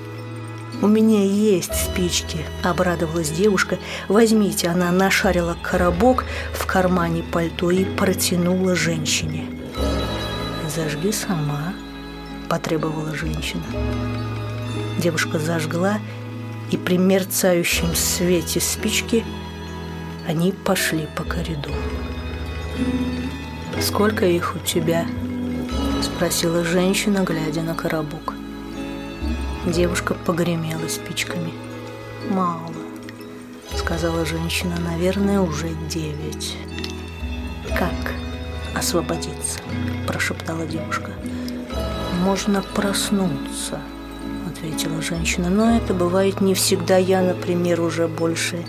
«У 0.86 0.88
меня 0.88 1.24
есть 1.24 1.74
спички»,– 1.74 2.46
обрадовалась 2.62 3.30
девушка. 3.30 3.76
«Возьмите». 4.06 4.68
Она 4.68 4.92
нашарила 4.92 5.56
коробок 5.60 6.24
в 6.52 6.64
кармане 6.64 7.24
пальто 7.24 7.72
и 7.72 7.84
протянула 7.84 8.76
женщине. 8.76 9.46
«Зажги 10.76 11.10
сама»,– 11.10 11.74
потребовала 12.48 13.12
женщина. 13.16 13.64
Девушка 14.98 15.40
зажгла, 15.40 15.98
и 16.70 16.76
при 16.76 16.98
мерцающем 16.98 17.92
свете 17.96 18.60
спички 18.60 19.24
они 20.28 20.52
пошли 20.52 21.08
по 21.16 21.24
коридору. 21.24 21.74
«Сколько 23.80 24.24
их 24.24 24.54
у 24.54 24.60
тебя?»– 24.60 25.04
спросила 26.00 26.62
женщина, 26.62 27.24
глядя 27.24 27.62
на 27.62 27.74
коробок. 27.74 28.35
Девушка 29.66 30.14
погремела 30.14 30.86
спичками. 30.86 31.52
«Мало»,— 32.30 32.72
сказала 33.76 34.24
женщина,— 34.24 34.76
«наверное, 34.92 35.40
уже 35.40 35.70
девять». 35.88 36.56
«Как 37.76 38.14
освободиться?»– 38.76 39.58
прошептала 40.06 40.64
девушка. 40.66 41.10
«Можно 42.22 42.62
проснуться»,– 42.62 43.80
ответила 44.48 45.02
женщина. 45.02 45.50
«Но 45.50 45.76
это 45.76 45.94
бывает 45.94 46.40
не 46.40 46.54
всегда. 46.54 46.96
Я, 46.96 47.20
например, 47.20 47.80
уже 47.80 48.06
больше 48.06 48.64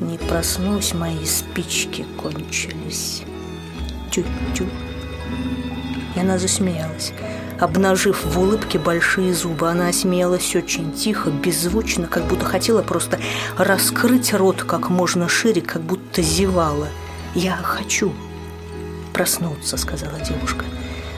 не 0.00 0.18
проснусь, 0.18 0.92
мои 0.92 1.24
спички 1.24 2.04
кончились». 2.18 3.22
Тю-тю. 4.10 4.66
И 6.14 6.20
она 6.20 6.36
засмеялась 6.36 7.14
обнажив 7.60 8.24
в 8.24 8.38
улыбке 8.38 8.78
большие 8.78 9.34
зубы. 9.34 9.68
Она 9.70 9.92
смеялась 9.92 10.56
очень 10.56 10.92
тихо, 10.92 11.30
беззвучно, 11.30 12.06
как 12.06 12.24
будто 12.26 12.44
хотела 12.44 12.82
просто 12.82 13.20
раскрыть 13.56 14.32
рот 14.32 14.62
как 14.62 14.88
можно 14.88 15.28
шире, 15.28 15.60
как 15.60 15.82
будто 15.82 16.22
зевала. 16.22 16.88
«Я 17.34 17.56
хочу 17.56 18.12
проснуться»,— 19.12 19.76
сказала 19.78 20.18
девушка. 20.20 20.64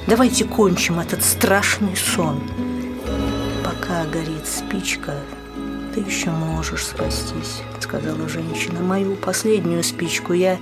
«Давайте 0.07 0.45
кончим 0.45 1.01
этот 1.01 1.23
страшный 1.23 1.97
сон. 1.97 2.43
Пока 3.65 4.05
горит 4.05 4.47
спичка, 4.47 5.15
ты 5.95 6.01
еще 6.01 6.31
можешь 6.31 6.87
спастись»,— 6.87 7.63
сказала 7.81 8.29
женщина. 8.29 8.81
«Мою 8.81 9.15
последнюю 9.15 9.85
спичку 9.85 10.33
я 10.33 10.59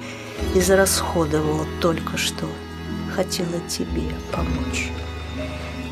израсходовала 0.55 1.67
только 1.81 2.19
что. 2.19 2.47
Хотела 3.17 3.61
тебе 3.69 4.05
помочь». 4.31 4.91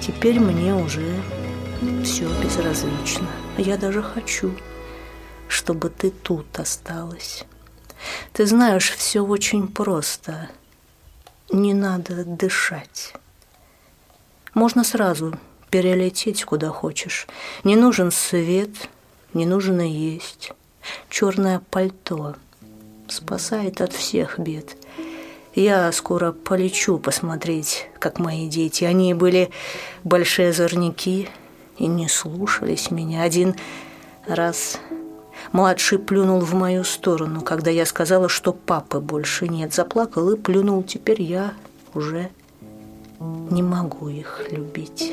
Теперь 0.00 0.40
мне 0.40 0.74
уже 0.74 1.20
все 2.02 2.28
безразлично. 2.42 3.28
Я 3.56 3.76
даже 3.76 4.02
хочу, 4.02 4.52
чтобы 5.48 5.90
ты 5.90 6.10
тут 6.10 6.58
осталась. 6.58 7.44
Ты 8.32 8.46
знаешь, 8.46 8.90
все 8.90 9.20
очень 9.20 9.68
просто. 9.68 10.48
Не 11.50 11.74
надо 11.74 12.24
дышать. 12.24 13.14
Можно 14.54 14.84
сразу 14.84 15.38
перелететь 15.70 16.44
куда 16.44 16.70
хочешь. 16.70 17.26
Не 17.64 17.76
нужен 17.76 18.10
свет, 18.10 18.70
не 19.34 19.46
нужно 19.46 19.82
есть. 19.82 20.52
Черное 21.10 21.60
пальто 21.70 22.36
спасает 23.08 23.80
от 23.80 23.92
всех 23.92 24.38
бед. 24.38 24.76
Я 25.58 25.90
скоро 25.90 26.30
полечу 26.30 26.98
посмотреть, 26.98 27.88
как 27.98 28.20
мои 28.20 28.48
дети. 28.48 28.84
Они 28.84 29.12
были 29.12 29.50
большие 30.04 30.50
озорники 30.50 31.28
и 31.78 31.88
не 31.88 32.06
слушались 32.06 32.92
меня. 32.92 33.24
Один 33.24 33.56
раз 34.28 34.78
младший 35.50 35.98
плюнул 35.98 36.38
в 36.38 36.54
мою 36.54 36.84
сторону, 36.84 37.40
когда 37.40 37.72
я 37.72 37.86
сказала, 37.86 38.28
что 38.28 38.52
папы 38.52 39.00
больше 39.00 39.48
нет. 39.48 39.74
Заплакал 39.74 40.30
и 40.30 40.36
плюнул. 40.36 40.84
Теперь 40.84 41.22
я 41.22 41.54
уже 41.92 42.30
не 43.18 43.64
могу 43.64 44.08
их 44.08 44.44
любить. 44.52 45.12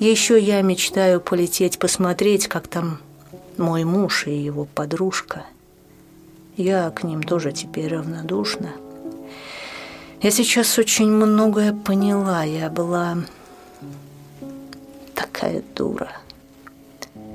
Еще 0.00 0.40
я 0.40 0.60
мечтаю 0.62 1.20
полететь 1.20 1.78
посмотреть, 1.78 2.48
как 2.48 2.66
там 2.66 2.98
мой 3.58 3.84
муж 3.84 4.26
и 4.26 4.36
его 4.36 4.64
подружка. 4.64 5.46
Я 6.56 6.90
к 6.90 7.04
ним 7.04 7.22
тоже 7.22 7.52
теперь 7.52 7.94
равнодушна. 7.94 8.70
Я 10.20 10.32
сейчас 10.32 10.76
очень 10.80 11.12
многое 11.12 11.72
поняла. 11.72 12.42
Я 12.42 12.70
была 12.70 13.18
такая 15.14 15.62
дура. 15.76 16.10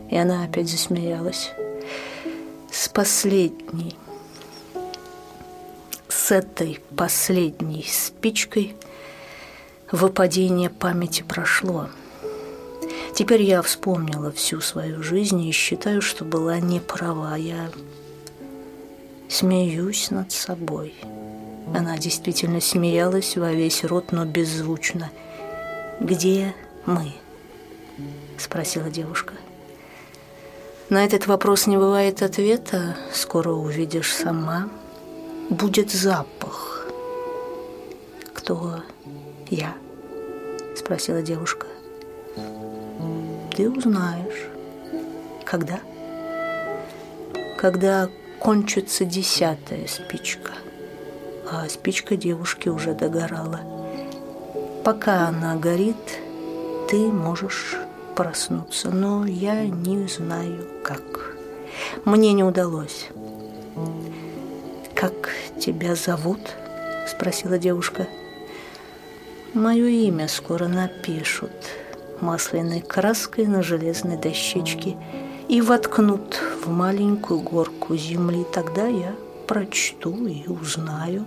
И 0.10 0.18
она 0.18 0.44
опять 0.44 0.68
засмеялась. 0.68 1.52
С 2.70 2.90
последней, 2.90 3.96
с 6.10 6.32
этой 6.32 6.82
последней 6.98 7.86
спичкой 7.90 8.76
выпадение 9.90 10.70
памяти 10.70 11.24
прошло. 11.24 11.88
Теперь 13.16 13.44
я 13.44 13.62
вспомнила 13.62 14.30
всю 14.34 14.60
свою 14.60 15.02
жизнь 15.02 15.40
и 15.42 15.54
считаю, 15.54 16.02
что 16.02 16.26
была 16.26 16.60
не 16.60 16.82
права. 16.82 17.38
Я 17.38 17.72
смеюсь 19.30 20.12
над 20.12 20.34
собой. 20.34 20.94
Она 21.74 21.98
действительно 21.98 22.62
смеялась 22.62 23.38
во 23.38 23.52
весь 23.52 23.84
рот, 23.84 24.12
но 24.12 24.26
беззвучно. 24.26 25.12
«Где 26.00 26.54
мы?»– 26.86 27.14
спросила 28.38 28.90
девушка. 28.90 29.34
На 30.90 31.06
этот 31.06 31.26
вопрос 31.28 31.66
не 31.66 31.78
бывает 31.78 32.22
ответа. 32.22 32.96
Скоро 33.12 33.50
увидишь 33.50 34.14
сама. 34.14 34.70
Будет 35.50 35.92
запах. 35.92 36.88
Кто 38.34 38.84
я? 39.50 39.74
Спросила 40.78 41.22
девушка. 41.22 41.66
Ты 43.56 43.70
узнаешь. 43.70 44.50
Когда? 45.46 45.80
Когда 47.58 48.10
кончится 48.40 49.04
десятая 49.04 49.88
спичка 49.88 50.52
а 51.62 51.70
спичка 51.70 52.16
девушки 52.16 52.70
уже 52.70 52.94
догорала. 52.94 53.62
Пока 54.84 55.28
она 55.28 55.56
горит, 55.56 56.20
ты 56.90 57.08
можешь 57.08 57.78
проснуться, 58.16 58.90
но 58.90 59.26
я 59.26 59.66
не 59.66 60.08
знаю 60.08 60.68
как. 60.84 61.36
Мне 62.06 62.34
не 62.34 62.44
удалось. 62.44 63.10
«Как 64.94 65.32
тебя 65.60 65.96
зовут?»– 65.96 66.40
спросила 67.08 67.58
девушка. 67.58 68.08
«Мое 69.54 69.88
имя 69.88 70.28
скоро 70.28 70.68
напишут 70.68 71.52
масляной 72.22 72.82
краской 72.82 73.48
на 73.48 73.62
железной 73.62 74.18
дощечке 74.18 74.96
и 75.50 75.62
воткнут 75.62 76.40
в 76.64 76.70
маленькую 76.70 77.42
горку 77.42 77.96
земли. 77.98 78.46
Тогда 78.54 78.88
я 78.88 79.14
прочту 79.48 80.26
и 80.28 80.48
узнаю». 80.48 81.26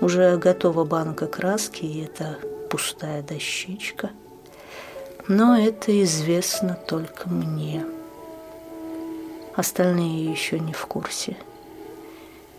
Уже 0.00 0.36
готова 0.36 0.84
банка 0.84 1.26
краски, 1.26 1.84
и 1.84 2.04
это 2.04 2.38
пустая 2.70 3.22
дощечка. 3.22 4.10
Но 5.26 5.58
это 5.58 6.02
известно 6.04 6.78
только 6.86 7.28
мне. 7.28 7.84
Остальные 9.56 10.30
еще 10.30 10.60
не 10.60 10.72
в 10.72 10.86
курсе. 10.86 11.36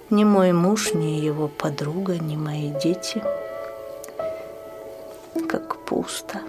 Ни 0.10 0.26
мой 0.26 0.52
муж, 0.52 0.94
ни 0.94 1.20
его 1.22 1.48
подруга, 1.48 2.18
ни 2.20 2.36
мои 2.36 2.72
дети. 2.84 3.24
Как 5.48 5.78
пусто, 5.86 6.42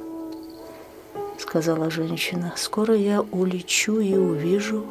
сказала 1.38 1.88
женщина. 1.90 2.52
Скоро 2.56 2.96
я 2.96 3.20
улечу 3.20 4.00
и 4.00 4.16
увижу 4.16 4.84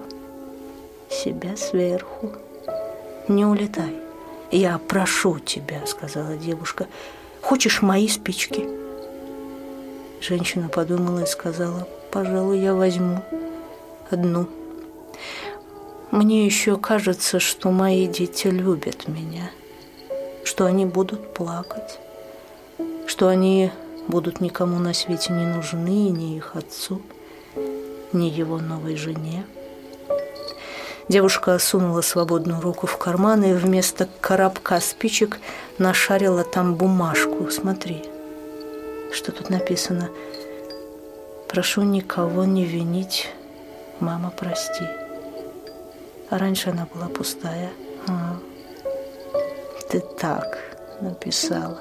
себя 1.09 1.57
сверху. 1.57 2.31
Не 3.27 3.45
улетай. 3.45 4.08
«Я 4.51 4.79
прошу 4.79 5.39
тебя»,— 5.39 5.81
сказала 5.85 6.35
девушка,— 6.35 6.87
«хочешь 7.41 7.81
мои 7.81 8.07
спички?» 8.07 8.67
Женщина 10.21 10.69
подумала 10.69 11.19
и 11.19 11.27
сказала, 11.27 11.87
«Пожалуй, 12.11 12.59
я 12.59 12.73
возьму 12.73 13.23
одну. 14.09 14.47
Мне 16.11 16.45
еще 16.45 16.77
кажется, 16.77 17.39
что 17.39 17.69
мои 17.69 18.07
дети 18.07 18.47
любят 18.47 19.07
меня, 19.07 19.51
что 20.43 20.65
они 20.65 20.85
будут 20.87 21.35
плакать, 21.35 21.99
что 23.05 23.27
они 23.27 23.71
будут 24.07 24.41
никому 24.41 24.79
на 24.79 24.95
свете 24.95 25.33
не 25.33 25.45
нужны, 25.45 26.09
ни 26.09 26.35
их 26.35 26.55
отцу, 26.55 27.01
ни 28.11 28.25
его 28.25 28.57
новой 28.57 28.95
жене. 28.95 29.45
Девушка 31.09 31.57
сунула 31.57 32.01
свободную 32.01 32.61
руку 32.61 32.85
в 32.85 32.95
карман 32.97 33.43
и 33.43 33.53
вместо 33.53 34.07
коробка 34.21 34.79
спичек 34.79 35.39
нашарила 35.79 36.43
там 36.43 36.75
бумажку. 36.75 37.49
Смотри, 37.49 38.03
что 39.11 39.31
тут 39.31 39.49
написано. 39.49 40.09
«Прошу 41.47 41.81
никого 41.81 42.45
не 42.45 42.63
винить, 42.63 43.27
мама, 43.99 44.31
прости». 44.37 44.83
А 46.29 46.37
раньше 46.37 46.69
она 46.69 46.87
была 46.93 47.07
пустая. 47.07 47.71
А, 48.07 48.37
ты 49.89 50.01
так 50.01 50.59
написала. 51.01 51.79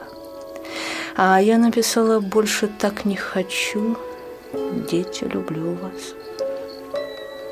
А 1.18 1.38
я 1.38 1.58
написала 1.58 2.20
«Больше 2.20 2.66
так 2.66 3.04
не 3.04 3.16
хочу, 3.16 3.98
дети, 4.90 5.24
люблю 5.24 5.74
вас». 5.74 6.14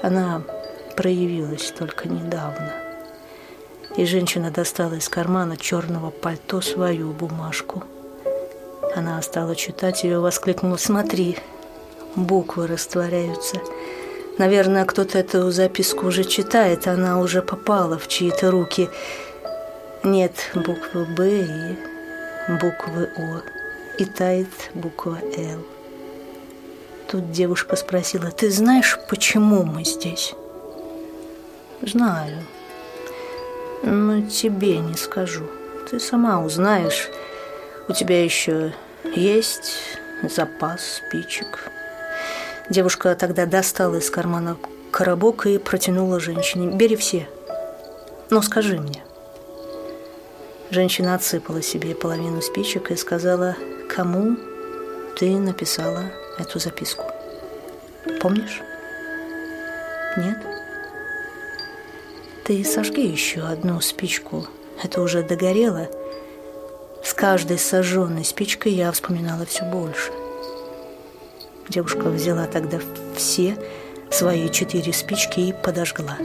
Она 0.03 0.41
проявилась 0.97 1.73
только 1.79 2.09
недавно. 2.09 2.73
И 3.97 4.05
женщина 4.05 4.51
достала 4.51 4.95
из 4.95 5.09
кармана 5.09 5.57
черного 5.57 6.11
пальто 6.11 6.61
свою 6.61 7.13
бумажку. 7.13 7.85
Она 8.95 9.21
стала 9.23 9.55
читать 9.55 10.05
ее, 10.05 10.21
воскликнула 10.21 10.77
«Смотри, 10.77 11.37
буквы 12.15 12.67
растворяются». 12.67 13.57
Наверное, 14.39 14.85
кто-то 14.85 15.19
эту 15.19 15.51
записку 15.51 16.07
уже 16.07 16.25
читает, 16.25 16.87
она 16.87 17.21
уже 17.21 17.41
попала 17.41 17.99
в 17.99 18.07
чьи-то 18.07 18.51
руки. 18.51 18.91
Нет 20.03 20.33
буквы 20.55 21.07
«Б» 21.07 21.41
и 21.41 22.53
буквы 22.53 23.09
«О». 23.17 23.41
И 23.99 24.05
тает 24.05 24.49
буква 24.75 25.19
«Л». 25.37 25.65
Тут 27.11 27.31
девушка 27.31 27.77
спросила, 27.77 28.31
«Ты 28.31 28.51
знаешь, 28.51 28.99
почему 29.09 29.63
мы 29.63 29.85
здесь?» 29.85 30.35
Знаю. 31.83 32.39
Но 33.83 34.23
тебе 34.23 34.79
не 34.79 34.95
скажу. 34.95 35.47
Ты 35.91 36.01
сама 36.01 36.43
узнаешь. 36.43 37.09
У 37.89 37.93
тебя 37.93 38.25
еще 38.25 38.73
есть 39.05 39.75
запас 40.23 41.01
спичек. 41.07 41.71
Девушка 42.71 43.15
тогда 43.15 43.47
достала 43.47 43.97
из 43.97 44.11
кармана 44.11 44.57
коробок 44.91 45.47
и 45.47 45.59
протянула 45.59 46.19
женщине. 46.19 46.75
Бери 46.75 46.97
все. 46.97 47.29
Но 48.31 48.43
скажи 48.43 48.81
мне. 48.81 49.05
Женщина 50.71 51.15
отсыпала 51.15 51.63
себе 51.63 51.95
половину 51.95 52.43
спичек 52.43 52.91
и 52.91 52.97
сказала, 52.97 53.55
кому 53.95 54.37
ты 55.17 55.37
написала 55.37 56.05
эту 56.39 56.59
записку. 56.59 57.05
Помнишь? 58.21 58.61
Нет? 60.17 60.56
Ты 62.47 62.63
сожги 62.63 63.05
еще 63.05 63.41
одну 63.41 63.81
спичку. 63.81 64.47
Это 64.81 65.03
уже 65.03 65.25
догорело. 65.25 65.89
С 67.03 67.13
каждой 67.13 67.59
сожженной 67.59 68.25
спичкой 68.25 68.71
я 68.71 68.93
вспоминала 68.93 69.45
все 69.47 69.65
больше. 69.65 70.13
Девушка 71.69 72.05
взяла 72.05 72.47
тогда 72.47 72.79
все 73.17 73.57
свои 74.13 74.49
четыре 74.49 74.93
спички 74.93 75.41
и 75.41 75.53
подожгла. 75.53 76.19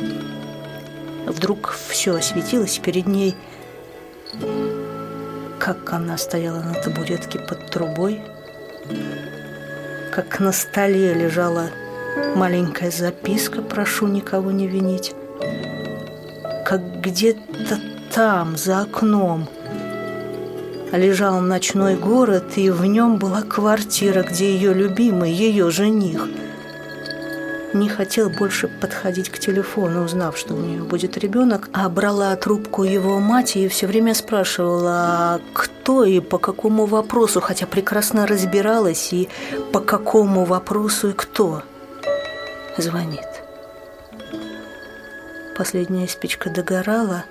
Вдруг 1.26 1.74
все 1.88 2.14
осветилось 2.14 2.78
перед 2.78 3.08
ней, 3.08 3.34
как 5.58 5.92
она 5.92 6.20
стояла 6.20 6.62
на 6.62 6.76
табуретке 6.76 7.40
под 7.40 7.72
трубой, 7.72 8.22
как 10.14 10.40
на 10.40 10.52
столе 10.52 11.16
лежала 11.16 11.72
маленькая 12.36 12.92
записка 12.92 13.64
«Прошу 13.64 14.06
никого 14.06 14.52
не 14.52 14.68
винить», 14.68 15.16
как 16.72 17.02
где-то 17.02 17.82
там, 18.16 18.56
за 18.56 18.84
окном, 18.84 19.50
лежал 20.94 21.42
ночной 21.42 21.98
город, 21.98 22.54
и 22.56 22.70
в 22.70 22.86
нем 22.86 23.18
была 23.18 23.42
квартира, 23.42 24.24
где 24.24 24.54
ее 24.54 24.74
любимый, 24.74 25.34
ее 25.34 25.70
жених, 25.70 26.30
не 27.74 27.90
хотел 27.90 28.30
больше 28.30 28.70
подходить 28.70 29.30
к 29.30 29.38
телефону, 29.38 30.06
узнав, 30.06 30.38
что 30.38 30.54
у 30.54 30.60
нее 30.60 30.82
будет 30.82 31.18
ребенок, 31.18 31.68
а 31.74 31.90
брала 31.90 32.34
трубку 32.38 32.86
его 32.86 33.20
мать 33.20 33.58
и 33.58 33.68
все 33.68 33.86
время 33.86 34.14
спрашивала, 34.14 35.42
кто 35.52 36.06
и 36.06 36.22
по 36.22 36.38
какому 36.38 36.86
вопросу, 36.86 37.42
хотя 37.42 37.68
прекрасно 37.68 38.26
разбиралась 38.26 39.12
и 39.12 39.28
по 39.74 39.82
какому 39.82 40.46
вопросу 40.46 41.10
и 41.10 41.14
кто 41.14 41.64
звонит. 42.78 43.31
Последняя 45.62 46.08
спичка 46.08 46.50
догорала, 46.50 47.24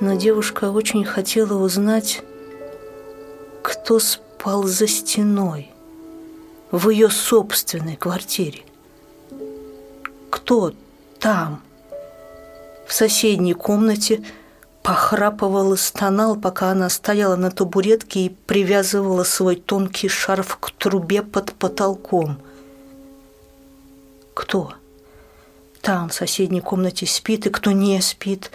но 0.00 0.16
девушка 0.16 0.70
очень 0.70 1.02
хотела 1.02 1.54
узнать, 1.54 2.22
кто 3.62 3.98
спал 3.98 4.64
за 4.64 4.86
стеной 4.86 5.70
в 6.70 6.90
ее 6.90 7.08
собственной 7.08 7.96
квартире. 7.96 8.64
Кто 10.28 10.74
там, 11.18 11.62
в 12.86 12.92
соседней 12.92 13.54
комнате, 13.54 14.22
похрапывал 14.82 15.72
и 15.72 15.78
стонал, 15.78 16.36
пока 16.36 16.70
она 16.70 16.90
стояла 16.90 17.36
на 17.36 17.50
табуретке 17.50 18.26
и 18.26 18.28
привязывала 18.28 19.24
свой 19.24 19.56
тонкий 19.56 20.08
шарф 20.08 20.58
к 20.58 20.70
трубе 20.72 21.22
под 21.22 21.54
потолком. 21.54 22.36
Кто? 24.34 24.74
Там, 25.80 26.08
в 26.08 26.14
соседней 26.14 26.60
комнате, 26.60 27.06
спит, 27.06 27.46
и 27.46 27.50
кто 27.50 27.72
не 27.72 28.00
спит, 28.00 28.50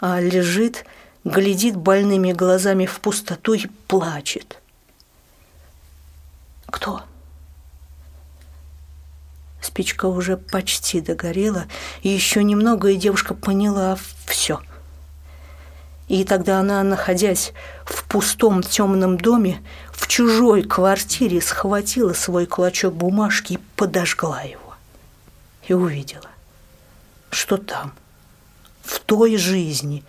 а 0.00 0.20
лежит, 0.20 0.84
глядит 1.24 1.76
больными 1.76 2.32
глазами 2.32 2.86
в 2.86 3.00
пустоту 3.00 3.54
и 3.54 3.66
плачет. 3.86 4.58
Кто? 6.66 7.02
Спичка 9.60 10.06
уже 10.06 10.36
почти 10.36 11.00
догорела, 11.00 11.66
и 12.02 12.08
еще 12.08 12.42
немного, 12.44 12.88
и 12.88 12.96
девушка 12.96 13.34
поняла 13.34 13.98
все. 14.26 14.60
И 16.06 16.24
тогда 16.24 16.60
она, 16.60 16.82
находясь 16.82 17.52
в 17.84 18.04
пустом 18.04 18.62
темном 18.62 19.18
доме, 19.18 19.62
в 19.92 20.06
чужой 20.06 20.62
квартире, 20.62 21.42
схватила 21.42 22.14
свой 22.14 22.46
клочок 22.46 22.94
бумажки 22.94 23.54
и 23.54 23.58
подожгла 23.76 24.40
его. 24.40 24.74
И 25.66 25.74
увидела 25.74 26.28
что 27.30 27.56
там, 27.56 27.92
в 28.82 29.00
той 29.00 29.36
жизни, 29.36 30.04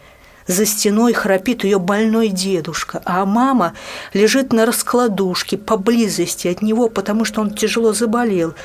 за 0.48 0.66
стеной 0.66 1.14
храпит 1.14 1.64
ее 1.64 1.78
больной 1.78 2.30
дедушка, 2.30 3.02
а 3.06 3.24
мама 3.26 3.74
лежит 4.14 4.52
на 4.52 4.66
раскладушке 4.66 5.58
поблизости 5.58 6.48
от 6.48 6.62
него, 6.62 6.90
потому 6.90 7.24
что 7.24 7.42
он 7.42 7.52
тяжело 7.52 7.94
заболел 7.94 8.56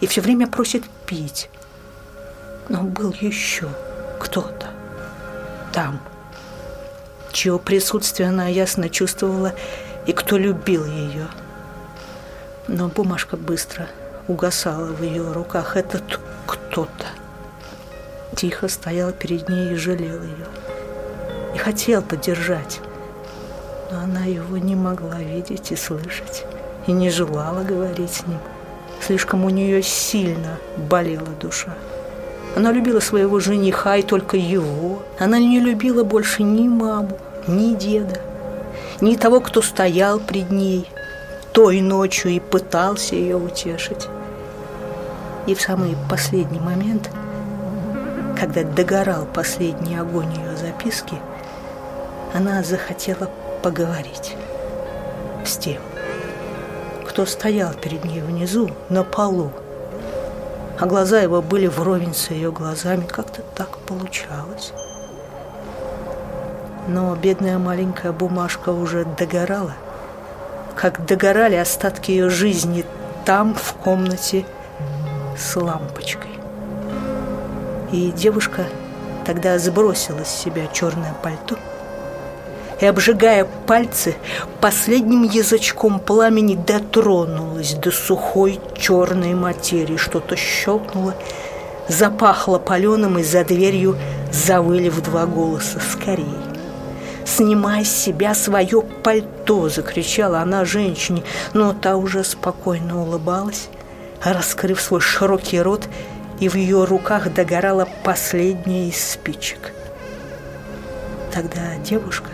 и 0.00 0.06
все 0.06 0.20
время 0.20 0.46
просит 0.46 0.84
пить. 1.06 1.50
Но 2.68 2.82
был 2.82 3.14
еще 3.20 3.68
кто-то 4.20 4.68
там, 5.72 6.00
чье 7.32 7.58
присутствие 7.58 8.28
она 8.28 8.46
ясно 8.46 8.88
чувствовала 8.88 9.52
и 10.06 10.12
кто 10.12 10.36
любил 10.36 10.84
ее. 10.86 11.26
Но 12.68 12.88
бумажка 12.88 13.36
быстро 13.36 13.88
угасала 14.28 14.86
в 14.86 15.02
ее 15.02 15.32
руках. 15.32 15.76
Этот 15.76 16.20
кто-то 16.46 17.06
тихо 18.34 18.68
стоял 18.68 19.12
перед 19.12 19.48
ней 19.48 19.72
и 19.72 19.76
жалел 19.76 20.22
ее. 20.22 20.46
И 21.54 21.58
хотел 21.58 22.02
поддержать, 22.02 22.80
но 23.90 24.00
она 24.00 24.24
его 24.24 24.56
не 24.56 24.74
могла 24.74 25.18
видеть 25.18 25.70
и 25.70 25.76
слышать, 25.76 26.44
и 26.86 26.92
не 26.92 27.10
желала 27.10 27.62
говорить 27.62 28.12
с 28.12 28.26
ним. 28.26 28.38
Слишком 29.00 29.44
у 29.44 29.50
нее 29.50 29.82
сильно 29.82 30.58
болела 30.76 31.28
душа. 31.40 31.74
Она 32.56 32.72
любила 32.72 33.00
своего 33.00 33.40
жениха 33.40 33.96
и 33.96 34.02
только 34.02 34.36
его. 34.36 35.02
Она 35.18 35.38
не 35.38 35.58
любила 35.58 36.04
больше 36.04 36.42
ни 36.42 36.68
маму, 36.68 37.18
ни 37.46 37.74
деда, 37.74 38.20
ни 39.00 39.16
того, 39.16 39.40
кто 39.40 39.62
стоял 39.62 40.20
пред 40.20 40.50
ней 40.50 40.88
той 41.52 41.80
ночью 41.80 42.30
и 42.30 42.40
пытался 42.40 43.14
ее 43.14 43.36
утешить. 43.36 44.08
И 45.46 45.54
в 45.54 45.60
самый 45.60 45.96
последний 46.08 46.60
момент– 46.60 47.10
когда 48.42 48.64
догорал 48.64 49.24
последний 49.24 49.96
огонь 49.96 50.32
ее 50.34 50.56
записки, 50.56 51.14
она 52.34 52.64
захотела 52.64 53.30
поговорить 53.62 54.34
с 55.46 55.56
тем, 55.56 55.80
кто 57.06 57.24
стоял 57.24 57.72
перед 57.72 58.04
ней 58.04 58.20
внизу, 58.20 58.68
на 58.88 59.04
полу, 59.04 59.52
а 60.76 60.86
глаза 60.86 61.20
его 61.20 61.40
были 61.40 61.68
вровень 61.68 62.14
с 62.14 62.30
ее 62.30 62.50
глазами. 62.50 63.06
Как-то 63.06 63.42
так 63.54 63.78
получалось. 63.78 64.72
Но 66.88 67.14
бедная 67.14 67.58
маленькая 67.58 68.10
бумажка 68.10 68.70
уже 68.70 69.04
догорала, 69.04 69.74
как 70.74 71.06
догорали 71.06 71.54
остатки 71.54 72.10
ее 72.10 72.28
жизни 72.28 72.84
там, 73.24 73.54
в 73.54 73.72
комнате, 73.74 74.44
с 75.38 75.54
лампочкой. 75.54 76.31
И 77.92 78.10
девушка 78.10 78.66
тогда 79.24 79.58
сбросила 79.58 80.24
с 80.24 80.42
себя 80.42 80.66
черное 80.72 81.14
пальто 81.22 81.56
и, 82.82 82.86
обжигая 82.86 83.46
пальцы, 83.66 84.16
последним 84.60 85.22
язычком 85.22 86.00
пламени 86.00 86.56
дотронулась 86.56 87.74
до 87.74 87.92
сухой 87.92 88.58
черной 88.76 89.34
материи. 89.34 89.96
Что-то 89.96 90.34
щелкнуло, 90.34 91.14
запахло 91.86 92.58
паленым, 92.58 93.20
и 93.20 93.22
за 93.22 93.44
дверью 93.44 93.96
завыли 94.32 94.88
в 94.88 95.00
два 95.00 95.26
голоса 95.26 95.78
«Скорей!» 95.78 96.26
«Снимай 97.24 97.84
с 97.84 97.92
себя 97.92 98.34
свое 98.34 98.82
пальто!»– 98.82 99.68
закричала 99.68 100.40
она 100.40 100.64
женщине, 100.64 101.22
но 101.52 101.74
та 101.74 101.96
уже 101.96 102.24
спокойно 102.24 103.00
улыбалась, 103.00 103.68
раскрыв 104.24 104.80
свой 104.80 105.00
широкий 105.00 105.60
рот, 105.60 105.88
и 106.42 106.48
в 106.48 106.56
ее 106.56 106.82
руках 106.82 107.32
догорала 107.32 107.88
последняя 108.02 108.88
из 108.88 109.12
спичек. 109.12 109.72
Тогда 111.32 111.76
девушка, 111.84 112.30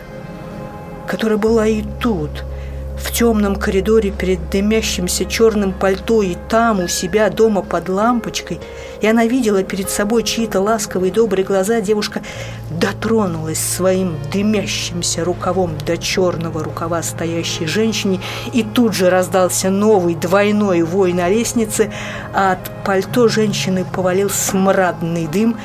которая 1.06 1.36
была 1.36 1.66
и 1.66 1.82
тут– 2.00 2.30
в 2.98 3.12
темном 3.12 3.56
коридоре 3.56 4.10
перед 4.10 4.50
дымящимся 4.50 5.24
черным 5.24 5.72
пальто 5.72 6.22
и 6.22 6.36
там 6.48 6.80
у 6.80 6.88
себя 6.88 7.30
дома 7.30 7.62
под 7.62 7.88
лампочкой, 7.88 8.60
и 9.00 9.06
она 9.06 9.26
видела 9.26 9.62
перед 9.62 9.88
собой 9.88 10.24
чьи-то 10.24 10.60
ласковые 10.60 11.12
добрые 11.12 11.44
глаза, 11.44 11.80
девушка 11.80 12.22
дотронулась 12.70 13.60
своим 13.60 14.16
дымящимся 14.32 15.24
рукавом 15.24 15.76
до 15.86 15.96
черного 15.96 16.62
рукава 16.62 17.02
стоящей 17.02 17.66
женщине, 17.66 18.20
и 18.52 18.62
тут 18.62 18.94
же 18.94 19.10
раздался 19.10 19.70
новый 19.70 20.14
двойной 20.14 20.82
вой 20.82 21.12
на 21.12 21.28
лестнице, 21.28 21.92
а 22.34 22.52
от 22.52 22.84
пальто 22.84 23.28
женщины 23.28 23.84
повалил 23.84 24.30
смрадный 24.30 25.26
дым, 25.26 25.56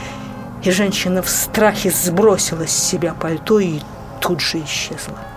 и 0.64 0.72
женщина 0.72 1.22
в 1.22 1.30
страхе 1.30 1.92
сбросила 1.92 2.68
с 2.68 2.72
себя 2.72 3.14
пальто 3.14 3.60
и 3.60 3.80
тут 4.22 4.40
же 4.40 4.60
исчезла 4.60 5.33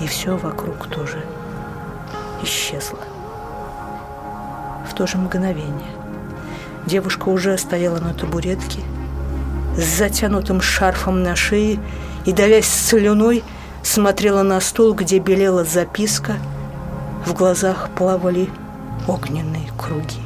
и 0.00 0.06
все 0.06 0.36
вокруг 0.36 0.86
тоже 0.86 1.22
исчезло. 2.42 2.98
В 4.88 4.94
то 4.94 5.06
же 5.06 5.18
мгновение 5.18 5.90
девушка 6.86 7.28
уже 7.28 7.56
стояла 7.58 7.98
на 7.98 8.14
табуретке 8.14 8.80
с 9.76 9.98
затянутым 9.98 10.60
шарфом 10.60 11.22
на 11.22 11.36
шее 11.36 11.78
и, 12.24 12.32
давясь 12.32 12.68
слюной, 12.68 13.44
смотрела 13.82 14.42
на 14.42 14.60
стол, 14.60 14.94
где 14.94 15.18
белела 15.18 15.64
записка, 15.64 16.36
в 17.24 17.34
глазах 17.34 17.90
плавали 17.90 18.48
огненные 19.06 19.70
круги. 19.78 20.20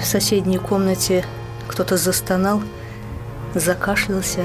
В 0.00 0.04
соседней 0.04 0.58
комнате 0.58 1.24
кто-то 1.68 1.96
застонал, 1.96 2.62
закашлялся 3.54 4.44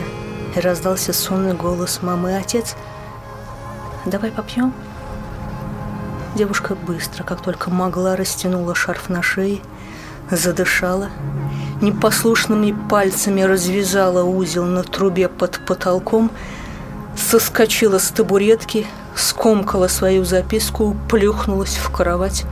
и 0.55 0.59
раздался 0.59 1.13
сонный 1.13 1.53
голос 1.53 1.99
мамы. 2.01 2.35
«Отец, 2.37 2.75
давай 4.05 4.31
попьем?» 4.31 4.73
Девушка 6.35 6.73
быстро, 6.75 7.23
как 7.23 7.41
только 7.41 7.69
могла, 7.69 8.15
растянула 8.15 8.73
шарф 8.73 9.07
на 9.07 9.21
шее, 9.21 9.59
задышала, 10.31 11.09
непослушными 11.79 12.75
пальцами 12.89 13.41
развязала 13.41 14.23
узел 14.23 14.65
на 14.65 14.83
трубе 14.83 15.29
под 15.29 15.59
потолком, 15.67 16.31
соскочила 17.15 17.99
с 17.99 18.09
табуретки, 18.09 18.87
скомкала 19.15 19.87
свою 19.87 20.25
записку, 20.25 20.97
плюхнулась 21.07 21.75
в 21.75 21.91
кровать, 21.91 22.45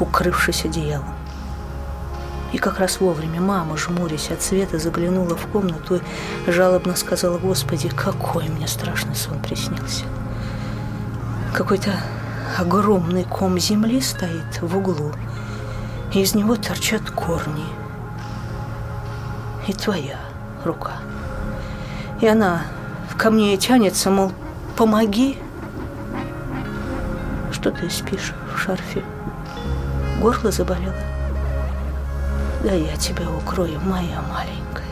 укрывшись 0.00 0.64
одеялом. 0.64 1.14
И 2.54 2.58
как 2.58 2.78
раз 2.78 3.00
вовремя 3.00 3.40
мама, 3.40 3.76
жмурясь 3.76 4.30
от 4.30 4.40
света, 4.40 4.78
заглянула 4.78 5.34
в 5.34 5.48
комнату 5.48 6.00
и 6.46 6.50
жалобно 6.52 6.94
сказала, 6.94 7.36
«Господи, 7.36 7.88
какой 7.88 8.48
мне 8.48 8.68
страшный 8.68 9.16
сон 9.16 9.40
приснился!» 9.40 10.04
Какой-то 11.52 11.90
огромный 12.56 13.24
ком 13.24 13.58
земли 13.58 14.00
стоит 14.00 14.62
в 14.62 14.76
углу, 14.76 15.10
и 16.12 16.20
из 16.20 16.36
него 16.36 16.54
торчат 16.54 17.10
корни. 17.10 17.64
И 19.66 19.72
твоя 19.72 20.20
рука. 20.64 20.92
И 22.20 22.26
она 22.28 22.62
ко 23.18 23.32
мне 23.32 23.56
тянется, 23.56 24.12
мол, 24.12 24.30
помоги. 24.76 25.38
Что 27.50 27.72
ты 27.72 27.90
спишь 27.90 28.32
в 28.54 28.60
шарфе? 28.60 29.02
Горло 30.20 30.52
заболело? 30.52 31.13
Да 32.64 32.72
я 32.72 32.96
тебя 32.96 33.30
укрою, 33.30 33.78
моя 33.84 34.22
маленькая. 34.32 34.84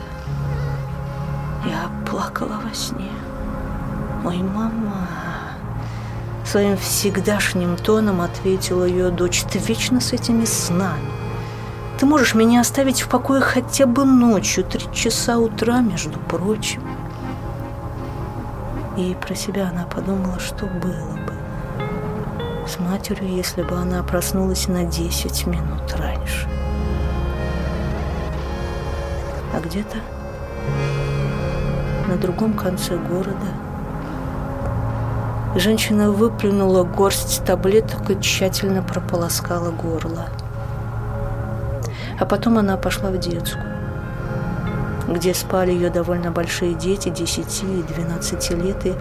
Я 1.65 1.89
плакала 2.07 2.61
во 2.63 2.71
сне. 2.71 3.09
Ой, 4.23 4.37
мама. 4.43 5.07
Своим 6.45 6.77
всегдашним 6.77 7.75
тоном 7.77 8.21
ответила 8.21 8.83
ее 8.83 9.09
дочь. 9.09 9.43
Ты 9.51 9.57
вечно 9.57 9.99
с 10.01 10.13
этими 10.13 10.45
снами. 10.45 11.09
Ты 11.97 12.05
можешь 12.05 12.35
меня 12.35 12.61
оставить 12.61 13.01
в 13.01 13.09
покое 13.09 13.41
хотя 13.41 13.87
бы 13.87 14.05
ночью, 14.05 14.63
три 14.63 14.85
часа 14.93 15.39
утра, 15.39 15.81
между 15.81 16.19
прочим. 16.19 16.83
И 18.97 19.17
про 19.19 19.33
себя 19.33 19.69
она 19.69 19.85
подумала, 19.85 20.39
что 20.39 20.67
было 20.67 21.17
бы 21.25 21.33
с 22.69 22.77
матерью, 22.77 23.29
если 23.29 23.63
бы 23.63 23.75
она 23.75 24.03
проснулась 24.03 24.67
на 24.67 24.83
десять 24.83 25.47
минут 25.47 25.91
раньше 25.97 26.47
а 29.53 29.59
где-то 29.59 29.97
на 32.07 32.17
другом 32.17 32.53
конце 32.53 32.97
города 32.97 33.47
женщина 35.55 36.11
выплюнула 36.11 36.83
горсть 36.83 37.43
таблеток 37.45 38.09
и 38.09 38.19
тщательно 38.19 38.81
прополоскала 38.81 39.71
горло. 39.71 40.27
А 42.19 42.25
потом 42.25 42.57
она 42.57 42.77
пошла 42.77 43.09
в 43.09 43.17
детскую, 43.17 43.63
где 45.07 45.33
спали 45.33 45.71
ее 45.71 45.89
довольно 45.89 46.31
большие 46.31 46.73
дети, 46.73 47.09
10 47.09 47.63
и 47.63 47.83
12 47.93 48.51
лет, 48.51 48.85
и 48.85 48.93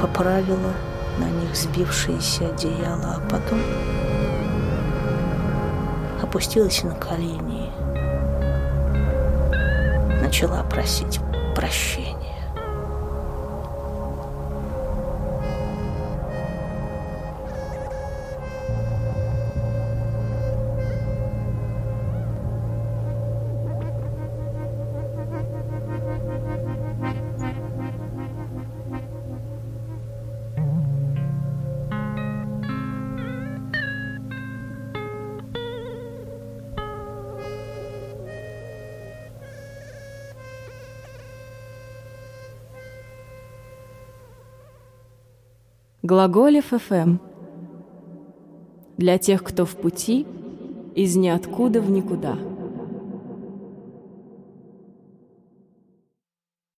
поправила 0.00 0.72
на 1.18 1.24
них 1.24 1.54
сбившиеся 1.54 2.48
одеяла, 2.48 3.18
а 3.18 3.20
потом 3.30 3.60
опустилась 6.22 6.82
на 6.82 6.94
колени 6.94 7.70
начала 10.30 10.62
просить 10.62 11.18
прощения. 11.56 12.19
Глаголев 46.10 46.72
ФМ. 46.72 47.18
Для 48.96 49.16
тех, 49.18 49.44
кто 49.44 49.64
в 49.64 49.76
пути, 49.76 50.26
из 50.96 51.14
ниоткуда 51.14 51.80
в 51.80 51.88
никуда. 51.88 52.36